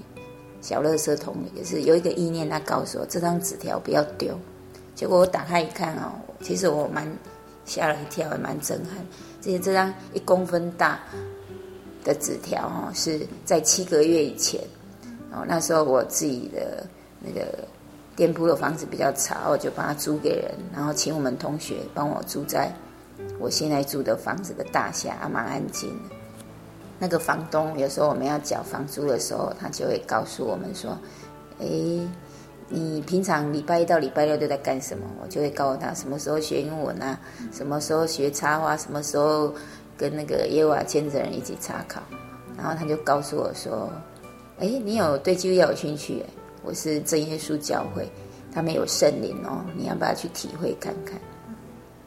[0.60, 4.38] 小垃圾桶里也是有一个意念，他告诉我这张纸条不要丢。
[4.94, 7.10] 结果我打开一看哦，其实我蛮
[7.64, 9.04] 吓了一跳，也蛮震撼。
[9.40, 11.00] 这些这张一公分大
[12.04, 14.60] 的纸条哦，是在七个月以前
[15.32, 16.86] 哦，那时候我自己的
[17.18, 17.66] 那个
[18.14, 22.70] 店铺的房子比较差，我就把它租给人，然后请我们同学帮我住在
[23.38, 26.14] 我现在住的房子的大厦，还蛮安静的。
[26.98, 30.96] 那个房东有时候我们要缴房租的时候，他就会告诉我们说
[31.58, 32.06] ：“诶，
[32.68, 35.04] 你平常礼拜一到礼拜六都在干什么？
[35.22, 37.18] 我就会告诉他什么时候学英文啊，
[37.50, 39.52] 什么时候学插花，什么时候
[39.96, 42.02] 跟那个耶和华见证人一起查考。
[42.56, 43.90] 然后他就告诉我说
[44.58, 46.22] ：“哎，你有对基督教有兴趣？
[46.64, 48.08] 我是真耶稣教会，
[48.54, 51.20] 他们有圣灵哦，你要不要去体会看看？”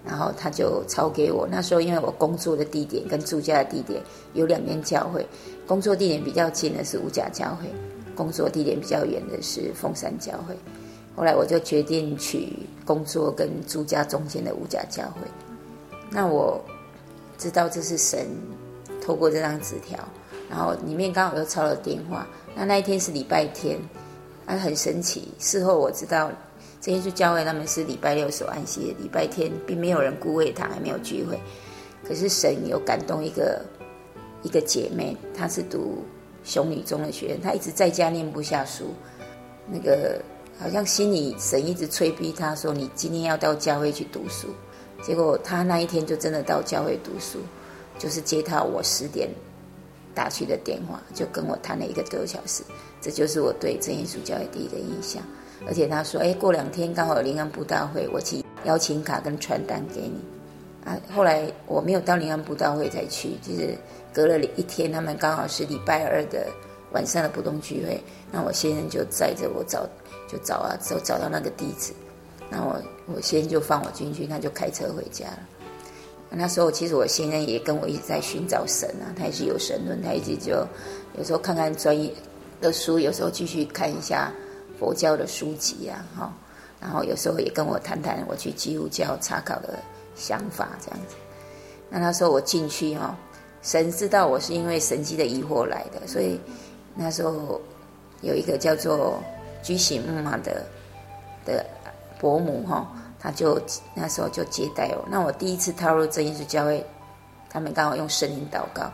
[0.06, 1.48] 然后他就抄给我。
[1.50, 4.00] 那时候因为我工作的地点跟住家的地点
[4.34, 5.26] 有两间教会，
[5.66, 7.68] 工作地点比较近的是五甲教会，
[8.16, 10.56] 工作地点比较远的是凤山教会。
[11.16, 12.54] 后来我就决定去
[12.86, 15.22] 工作跟住家中间的五甲教会。
[16.12, 16.64] 那我
[17.38, 18.28] 知道这是神
[19.02, 19.98] 透过这张纸条，
[20.50, 22.28] 然后里面刚好又抄了电话。
[22.56, 23.78] 那那一天是礼拜天，
[24.46, 25.30] 啊，很神奇。
[25.40, 26.32] 事后我知道。
[26.82, 31.36] 这些是教会，他们是礼拜六守安息，礼拜天并没有人顾会堂，还没有聚会。
[32.08, 33.60] 可是神有感动一个
[34.44, 36.04] 一个姐妹，她是读
[36.44, 38.94] 雄女中的学生，她一直在家念不下书，
[39.68, 40.22] 那个
[40.60, 44.50] 好像心里神一直催逼她说：“你今天要到教会去读书。”
[45.02, 47.40] 结果她那一天就真的到教会读书，
[47.98, 49.28] 就是接她我十点
[50.16, 52.64] 打去的电话，就跟我谈了一个多小时。
[53.02, 55.22] 这就是我对真耶稣教育第一个印象。
[55.68, 60.20] 而且他说：“哎，过两天刚好有灵恩布道会，我寄邀请卡跟传单给你。”
[60.86, 63.76] 啊，后来我没有到灵安布道会才去，就是
[64.14, 66.46] 隔了一天，他们刚好是礼拜二的
[66.92, 68.00] 晚上的普通聚会，
[68.32, 69.88] 那我先生就载着我找，
[70.28, 71.92] 就找啊，就找到那个地址，
[72.52, 75.40] 那我我先就放我进去，他就开车回家了。
[76.36, 80.68] 那时候其实我先生也跟我一直在寻找神啊，他也是有神论，他一直就
[81.18, 82.14] 有时候看看专业
[82.60, 84.32] 的书，有时候继续看一下。
[84.78, 86.34] 佛教的书籍啊，哈，
[86.82, 89.80] 然后有时候也跟我谈谈我去基督教查考的
[90.18, 91.16] 想法，这样子。
[91.90, 93.18] 那那时候我进去哈，
[93.62, 96.38] 神知道我是因为神迹的疑惑来的，所以
[96.94, 97.62] 那时候
[98.20, 99.18] 有一个叫做
[99.64, 100.66] 居喜木马的
[101.46, 101.66] 的
[102.20, 102.86] 伯母哈，
[103.26, 103.60] 他就
[103.96, 105.04] 那时候就接待我。
[105.10, 106.86] 那我第一次踏入真耶稣教会，
[107.50, 108.92] 他们刚好用圣灵祷告。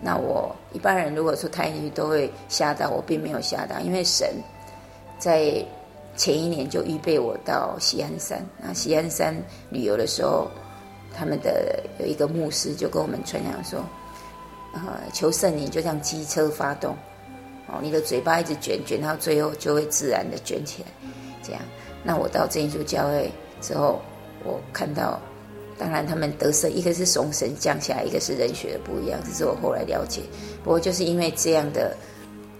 [0.00, 4.28] 那我一般人如果说踏进去都会吓到，我并没有吓到，因为神。
[5.18, 5.64] 在
[6.14, 8.44] 前一年就预备我到西安山。
[8.58, 9.34] 那西安山
[9.70, 10.46] 旅游的时候，
[11.14, 13.82] 他们的有一个牧师就跟我们传讲说
[14.74, 14.80] ：“呃，
[15.12, 16.94] 求圣灵就像机车发动，
[17.66, 20.88] 哦，你的嘴巴一直卷卷到最后就会自然的卷起来。”
[21.42, 21.62] 这样。
[22.02, 23.32] 那我到真耶稣教会
[23.66, 24.00] 之后，
[24.44, 25.18] 我看到，
[25.78, 30.22] 当然他们得胜，一个是从神降下来，一个是人学的不一样，这是我后来了解。
[30.62, 31.96] 不过就是因为这样的。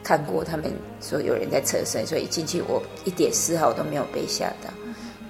[0.03, 4.71] 看过他们说有人在测身，所以进去我一点丝毫都没有被吓到。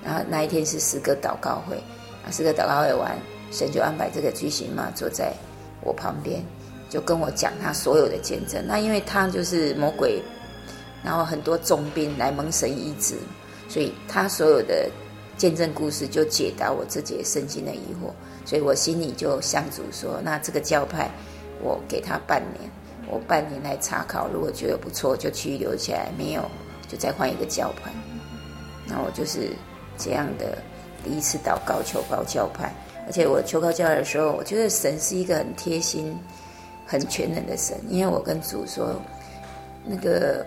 [0.04, 1.76] 然后那一天是诗歌祷告会，
[2.22, 3.16] 啊，诗歌祷告会完，
[3.50, 5.32] 神就安排这个巨型嘛坐在
[5.80, 6.44] 我旁边，
[6.90, 8.62] 就跟我讲他所有的见证。
[8.66, 10.22] 那因为他就是魔鬼，
[11.02, 13.14] 然后很多重病来蒙神医治，
[13.70, 14.90] 所以他所有的
[15.36, 18.10] 见证故事就解答我自己身心的疑惑。
[18.44, 21.10] 所以我心里就向主说：那这个教派
[21.62, 22.70] 我给他半年。
[23.08, 26.42] 我半年来查考，如果觉得不错，就去留起来；没有，
[26.88, 27.92] 就再换一个教派。
[28.84, 29.50] 那我就是
[29.96, 30.58] 这样的
[31.04, 32.74] 第一次祷告求告教派。
[33.06, 36.18] 而且我求告教派的时候，我觉得神是一个很贴心、
[36.84, 37.78] 很全能的神。
[37.88, 39.00] 因为我跟主说，
[39.84, 40.44] 那个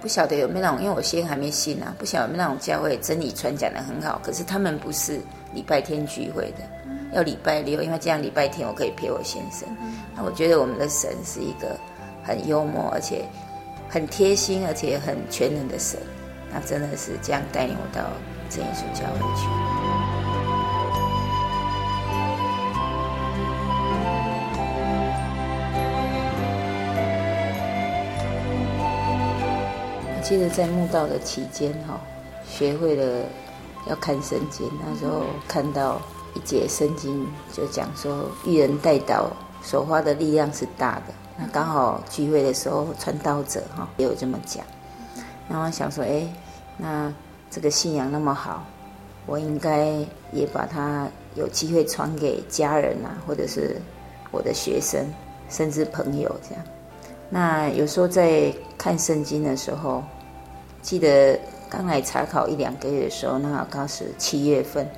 [0.00, 5.20] 不晓得有没有那种，因为我先还没信啊，不晓得有没有那种教会真理传讲的很好，可是他们不是
[5.52, 6.64] 礼拜天聚会的。
[7.12, 9.66] 要礼拜六，因为这样礼拜天我可以陪我先生。
[10.14, 11.74] 那我觉得我们的神是一个
[12.22, 13.24] 很幽默，而且
[13.88, 15.98] 很贴心，而且很全能的神。
[16.52, 18.04] 那真的是这样带领我到
[18.50, 19.97] 真耶稣教会去。
[30.28, 31.98] 记得在墓道的期间，哈，
[32.46, 33.24] 学会了
[33.88, 34.70] 要看圣经。
[34.84, 35.98] 那时候看到。
[36.34, 39.30] 一节圣经就讲说，义人带刀
[39.62, 41.04] 所花的力量是大的。
[41.38, 44.62] 那刚好聚会的时候，传道者哈也有这么讲。
[45.48, 46.28] 然后想说，哎，
[46.76, 47.12] 那
[47.50, 48.62] 这个信仰那么好，
[49.24, 49.86] 我应该
[50.32, 53.80] 也把它有机会传给家人啊，或者是
[54.30, 55.06] 我的学生，
[55.48, 56.62] 甚至朋友这样。
[57.30, 60.04] 那有时候在看圣经的时候，
[60.82, 64.88] 记得刚来查考一两个月的时候，那刚好是七月份。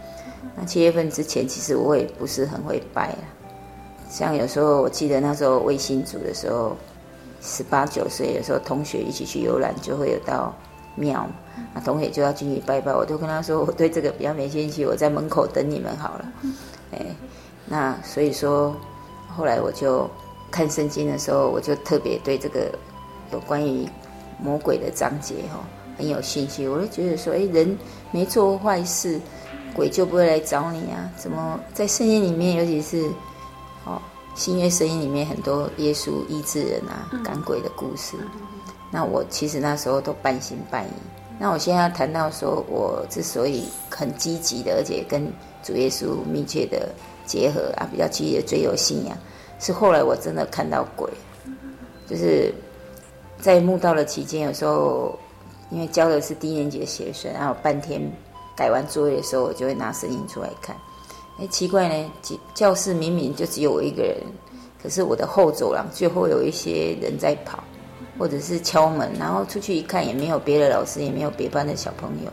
[0.56, 3.18] 那七月份之前，其实我也不是很会拜啊。
[4.08, 6.76] 像有时候，我记得那时候卫星组的时候，
[7.42, 10.54] 十八九岁，有时候同学一起去游览，就会有到
[10.96, 11.26] 庙，
[11.74, 12.92] 那同学就要进去拜拜。
[12.92, 16.32] 我都跟他说，我对这个比较没兴趣，我在门口等你们好了。
[16.92, 17.06] 哎，
[17.66, 18.74] 那所以说，
[19.28, 20.08] 后来我就
[20.50, 22.72] 看圣经的时候，我就特别对这个
[23.30, 23.86] 有关于
[24.42, 25.60] 魔鬼的章节哈，
[25.98, 26.70] 很有信心。
[26.70, 27.76] 我就觉得说，哎，人
[28.10, 29.20] 没做坏事，
[29.74, 31.10] 鬼就不会来找你啊？
[31.16, 33.08] 怎么在圣经里面，尤其是
[33.84, 34.00] 哦
[34.34, 38.16] 新约圣经里面，很多耶稣医治人啊、赶鬼的故事。
[38.90, 40.92] 那我其实那时候都半信半疑。
[41.38, 45.26] 那我现在要谈到说，我之所以很积极的，而且跟
[45.62, 46.88] 主耶稣密切的
[47.24, 49.16] 结合啊，比较积极的追求信仰，
[49.58, 51.10] 是后来我真的看到鬼，
[52.06, 52.52] 就是
[53.40, 55.18] 在慕道的期间，有时候
[55.70, 58.00] 因为教的是低年级的学生，然后半天
[58.56, 60.76] 改完作业的时候，我就会拿圣经出来看。
[61.38, 62.12] 哎，奇怪呢，
[62.54, 64.16] 教室明明就只有我一个人，
[64.82, 67.64] 可是我的后走廊最后有一些人在跑，
[68.18, 72.30] 或者是敲门，然后出去一看，也没有别的老师，也没有别班的小朋友，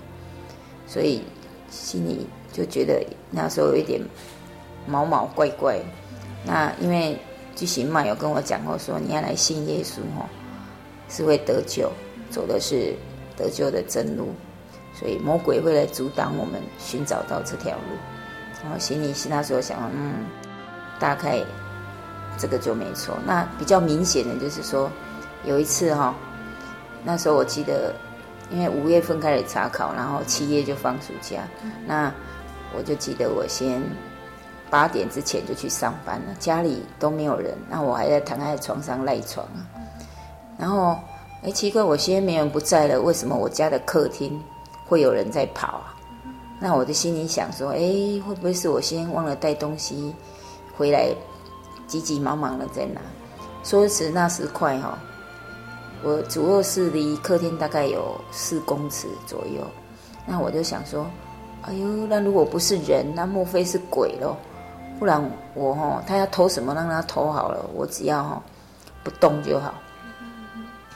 [0.86, 1.22] 所以
[1.70, 4.02] 心里就觉得那时候有一点。
[4.90, 5.78] 毛毛怪怪，
[6.46, 7.20] 那因为
[7.58, 10.24] 具行曼有跟我讲过，说你要来信耶稣哦，
[11.10, 11.92] 是会得救，
[12.30, 12.94] 走的是
[13.36, 14.34] 得救的真路，
[14.94, 17.98] 所以魔鬼会来阻挡我们寻找到这条路。
[18.64, 20.26] 然后心里是那时候想，嗯，
[21.00, 21.40] 大概
[22.38, 23.18] 这个就没错。
[23.26, 24.90] 那比较明显的就是说，
[25.46, 26.16] 有一次哈，
[27.04, 27.94] 那时候我记得，
[28.50, 31.42] 因为五月份开始查考，然后七月就放暑假，
[31.86, 32.14] 那
[32.76, 33.82] 我就记得我先。
[34.70, 39.77] 八点之前就去上班了，家里都没有人，那我还在躺在床上赖床啊。
[40.58, 40.98] 然后，
[41.44, 44.42] 哎，奇怪，我先没人不在了，为什么我家的客厅
[44.88, 45.94] 会有人在跑啊？
[46.60, 47.78] 那我的心里想说，哎，
[48.26, 50.14] 会不会是我先忘了带东西
[50.76, 51.14] 回来，
[51.86, 53.00] 急急忙忙的在哪？
[53.64, 54.98] 说时那时快哈，
[56.04, 59.62] 我主卧室离客厅大概有四公尺左右，
[60.26, 61.06] 那我就想说，
[61.62, 64.36] 哎呦，那如果不是人，那莫非是鬼喽？
[64.98, 68.42] 不然我哈，他要偷什么让他偷好了，我只要哈
[69.04, 69.74] 不动就好。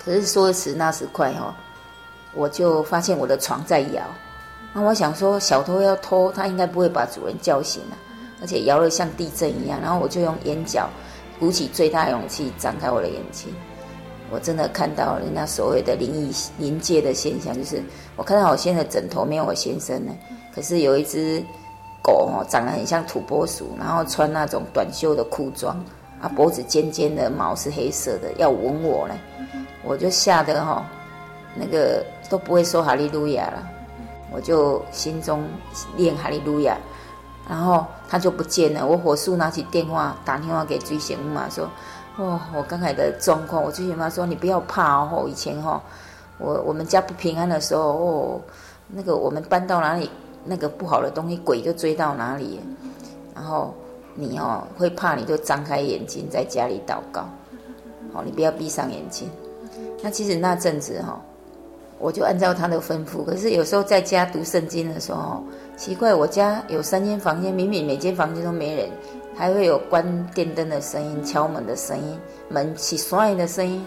[0.03, 1.55] 可是说时那时快哈，
[2.33, 4.03] 我就发现我的床在摇。
[4.73, 7.97] 那我想说，小偷要偷，他应该不会把主人叫醒了，
[8.41, 9.79] 而且摇得像地震一样。
[9.81, 10.89] 然后我就用眼角
[11.39, 13.53] 鼓起最大勇气，张开我的眼睛。
[14.31, 17.83] 我真的看到人家所谓的灵异临界的现象，就是
[18.15, 20.11] 我看到我现在枕头没有我先生呢，
[20.55, 21.43] 可是有一只。
[22.03, 25.79] 狗哦，长得很像土拨鼠，然后穿那种短袖的裤装，
[26.21, 29.15] 啊，脖子尖尖的，毛是黑色的，要闻我呢，
[29.83, 30.85] 我就吓得哈，
[31.55, 33.67] 那个都不会说哈利路亚了，
[34.31, 35.43] 我就心中
[35.97, 36.77] 念哈利路亚，
[37.49, 41.67] 然后他就不见了，我火速拿起电话打电话给追险妈说，
[42.17, 45.81] 哦，我刚才的状况，我追险妈说你不要怕哦，以前哈，
[46.37, 48.41] 我我们家不平安的时候哦，
[48.87, 50.09] 那个我们搬到哪里？
[50.43, 52.59] 那个不好的东西，鬼就追到哪里，
[53.35, 53.71] 然后
[54.15, 57.25] 你哦会怕，你就张开眼睛在家里祷告，
[58.13, 59.29] 好，你不要闭上眼睛。
[60.03, 61.21] 那其实那阵子哈，
[61.99, 63.23] 我就按照他的吩咐。
[63.23, 65.43] 可是有时候在家读圣经的时候，
[65.77, 68.89] 奇怪，我家有三间房间，明明每间房间都没人，
[69.35, 73.85] 还会有关电灯的声音、敲门的声音、门起栓的声音。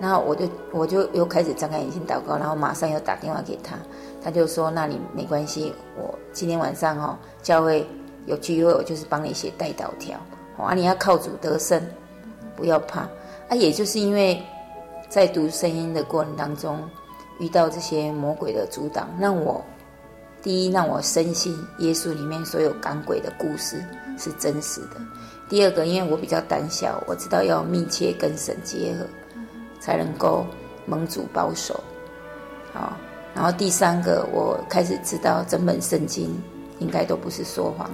[0.00, 3.76] 然后我就我就又开始张开眼睛祷告，然后马上又打电话给他。
[4.24, 7.86] 他就说：“那你没关系，我今天晚上哈、哦、教会
[8.26, 10.18] 有机会，我就是帮你写带导条。
[10.56, 11.82] 啊，你要靠主得胜，
[12.56, 13.00] 不要怕。
[13.48, 14.40] 啊，也就是因为
[15.08, 16.78] 在读圣经的过程当中，
[17.40, 19.64] 遇到这些魔鬼的阻挡，让我
[20.42, 23.84] 第一让我深信耶稣里面所有赶鬼的故事
[24.18, 25.00] 是真实的。
[25.48, 29.06] 第二个，因为我比较胆小，我知道要密切跟神结合，
[29.80, 30.46] 才能够
[30.86, 31.78] 蒙主保守。
[32.72, 32.96] 好。”
[33.34, 36.38] 然后第三个，我开始知道整本圣经
[36.80, 37.90] 应该都不是说谎。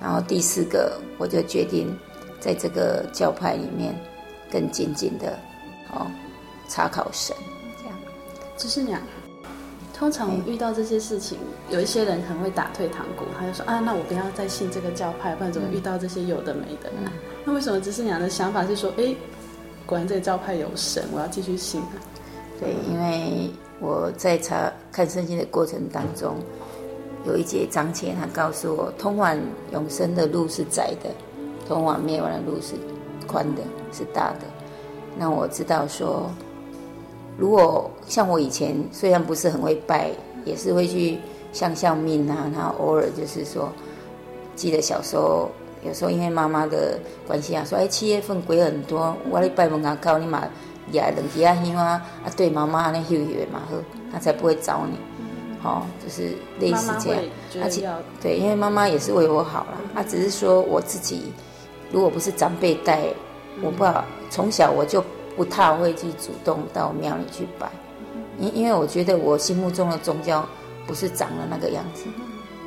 [0.00, 1.96] 然后第四个，我就决定
[2.40, 3.94] 在这个教派里面
[4.50, 5.38] 更紧紧的，
[5.92, 6.06] 哦，
[6.68, 7.36] 查考神，
[7.78, 7.98] 这样。
[8.56, 9.00] 执事娘，
[9.94, 11.38] 通常遇到这些事情，
[11.70, 16.90] 有一些人很会打退堂鼓，他就说啊，那我不要再信这个教派，不然怎么遇到这些有的没的？
[17.02, 17.10] 嗯、
[17.44, 19.14] 那为什么执事娘的想法是说，哎，
[19.86, 21.82] 果然这个教派有神，我要继续信？
[22.60, 23.50] 对，因为。
[23.78, 26.36] 我在查看圣经的过程当中，
[27.26, 29.36] 有一节章节，他告诉我，通往
[29.72, 31.10] 永生的路是窄的，
[31.66, 32.74] 通往灭亡的路是
[33.26, 33.62] 宽的，
[33.92, 34.46] 是大的。
[35.18, 36.30] 那我知道说，
[37.36, 40.12] 如果像我以前虽然不是很会拜，
[40.44, 41.18] 也是会去
[41.52, 43.68] 向向命啊，然后偶尔就是说，
[44.54, 45.50] 记得小时候
[45.84, 50.48] 有时候因为妈妈的关系啊，说哎七月份鬼很多，我来拜门口靠你妈。
[50.92, 53.76] 也两吉啊香啊啊，对妈妈那休息嘛好，
[54.12, 54.96] 他才不会找你，
[55.66, 57.22] 哦，就是类似这样。
[57.60, 57.88] 而且
[58.22, 61.32] 对，因为妈妈也是为我好了，他、嗯、只是说我自己，
[61.90, 63.00] 如果不是长辈带，
[63.62, 65.02] 我不好从小我就
[65.36, 67.68] 不太会去主动到庙里去拜，
[68.38, 70.46] 因因为我觉得我心目中的宗教
[70.86, 72.04] 不是长了那个样子，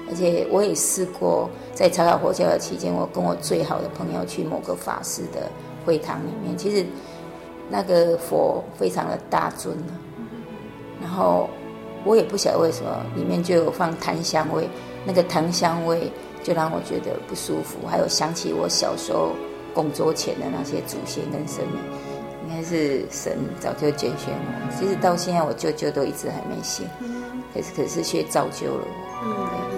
[0.09, 5.49] 而且我也试过在查考佛教的期间，我跟我最好的朋友去某个法师的
[5.85, 6.85] 会堂里面，其实
[7.69, 9.77] 那个佛非常的大尊，
[11.01, 11.49] 然后
[12.05, 14.69] 我也不晓得为什么里面就有放檀香味，
[15.05, 16.11] 那个檀香味
[16.43, 19.33] 就让我觉得不舒服，还有想起我小时候
[19.73, 21.79] 供桌前的那些祖先跟神明。
[22.47, 26.87] 应该是神早就拣选我，其实到现在我舅舅都一直还没信，
[27.53, 28.87] 可是可是却造就了
[29.21, 29.68] 我。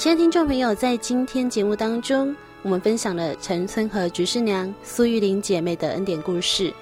[0.00, 6.72] 亲爱的听众朋友，在今天节目当中，我们分享了陈村和菊师娘苏玉玲姐妹的恩典故事，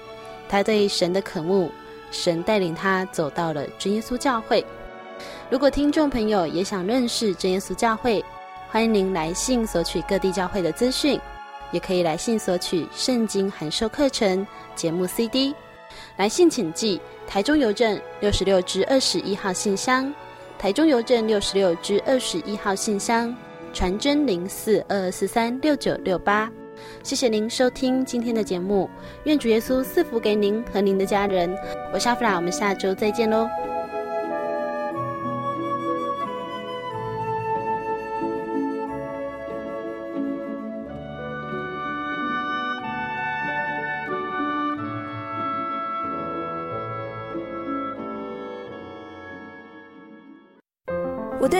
[0.47, 1.69] 她对神的渴慕。
[2.11, 4.65] 神带领她走到了真耶稣教会。
[5.49, 8.23] 如果听众朋友也想认识真耶稣教会，
[8.69, 11.19] 欢迎您来信索取各地教会的资讯，
[11.73, 15.53] 也可以来信索取圣经函授课程节目 CD。
[16.15, 20.09] 来信请寄台中邮政六十六至二十一号信箱，
[20.59, 23.33] 台中邮政六十六支二十一号信箱，
[23.71, 26.51] 传真零四二二四三六九六八。
[27.01, 28.89] 谢谢您收听今天的节目，
[29.23, 31.49] 愿主耶稣赐福给您和您的家人。
[31.93, 33.47] 我是阿弗拉，我们下周再见喽。